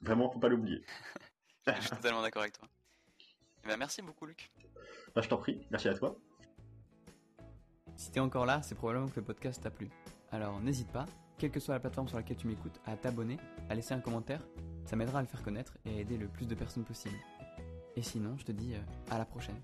Vraiment, 0.00 0.30
faut 0.30 0.38
pas 0.38 0.48
l'oublier. 0.48 0.84
je 1.66 1.80
suis 1.80 1.90
totalement 1.90 2.22
d'accord 2.22 2.42
avec 2.42 2.56
toi. 2.56 2.68
Eh 3.64 3.68
ben, 3.68 3.76
merci 3.76 4.02
beaucoup, 4.02 4.26
Luc. 4.26 4.52
Bah, 5.14 5.22
je 5.22 5.28
t'en 5.28 5.38
prie, 5.38 5.66
merci 5.70 5.88
à 5.88 5.94
toi. 5.94 6.16
Si 7.96 8.10
t'es 8.10 8.20
encore 8.20 8.46
là, 8.46 8.62
c'est 8.62 8.74
probablement 8.74 9.08
que 9.08 9.16
le 9.16 9.24
podcast 9.24 9.62
t'a 9.62 9.70
plu. 9.70 9.90
Alors 10.30 10.60
n'hésite 10.60 10.90
pas, 10.90 11.06
quelle 11.38 11.50
que 11.50 11.60
soit 11.60 11.74
la 11.74 11.80
plateforme 11.80 12.08
sur 12.08 12.16
laquelle 12.16 12.36
tu 12.36 12.46
m'écoutes, 12.46 12.80
à 12.86 12.96
t'abonner, 12.96 13.38
à 13.68 13.74
laisser 13.74 13.94
un 13.94 14.00
commentaire, 14.00 14.46
ça 14.84 14.96
m'aidera 14.96 15.20
à 15.20 15.22
le 15.22 15.28
faire 15.28 15.42
connaître 15.42 15.78
et 15.84 15.96
à 15.96 16.00
aider 16.00 16.18
le 16.18 16.28
plus 16.28 16.46
de 16.46 16.54
personnes 16.54 16.84
possible. 16.84 17.16
Et 17.96 18.02
sinon, 18.02 18.36
je 18.36 18.44
te 18.44 18.52
dis 18.52 18.74
euh, 18.74 18.80
à 19.10 19.18
la 19.18 19.24
prochaine. 19.24 19.60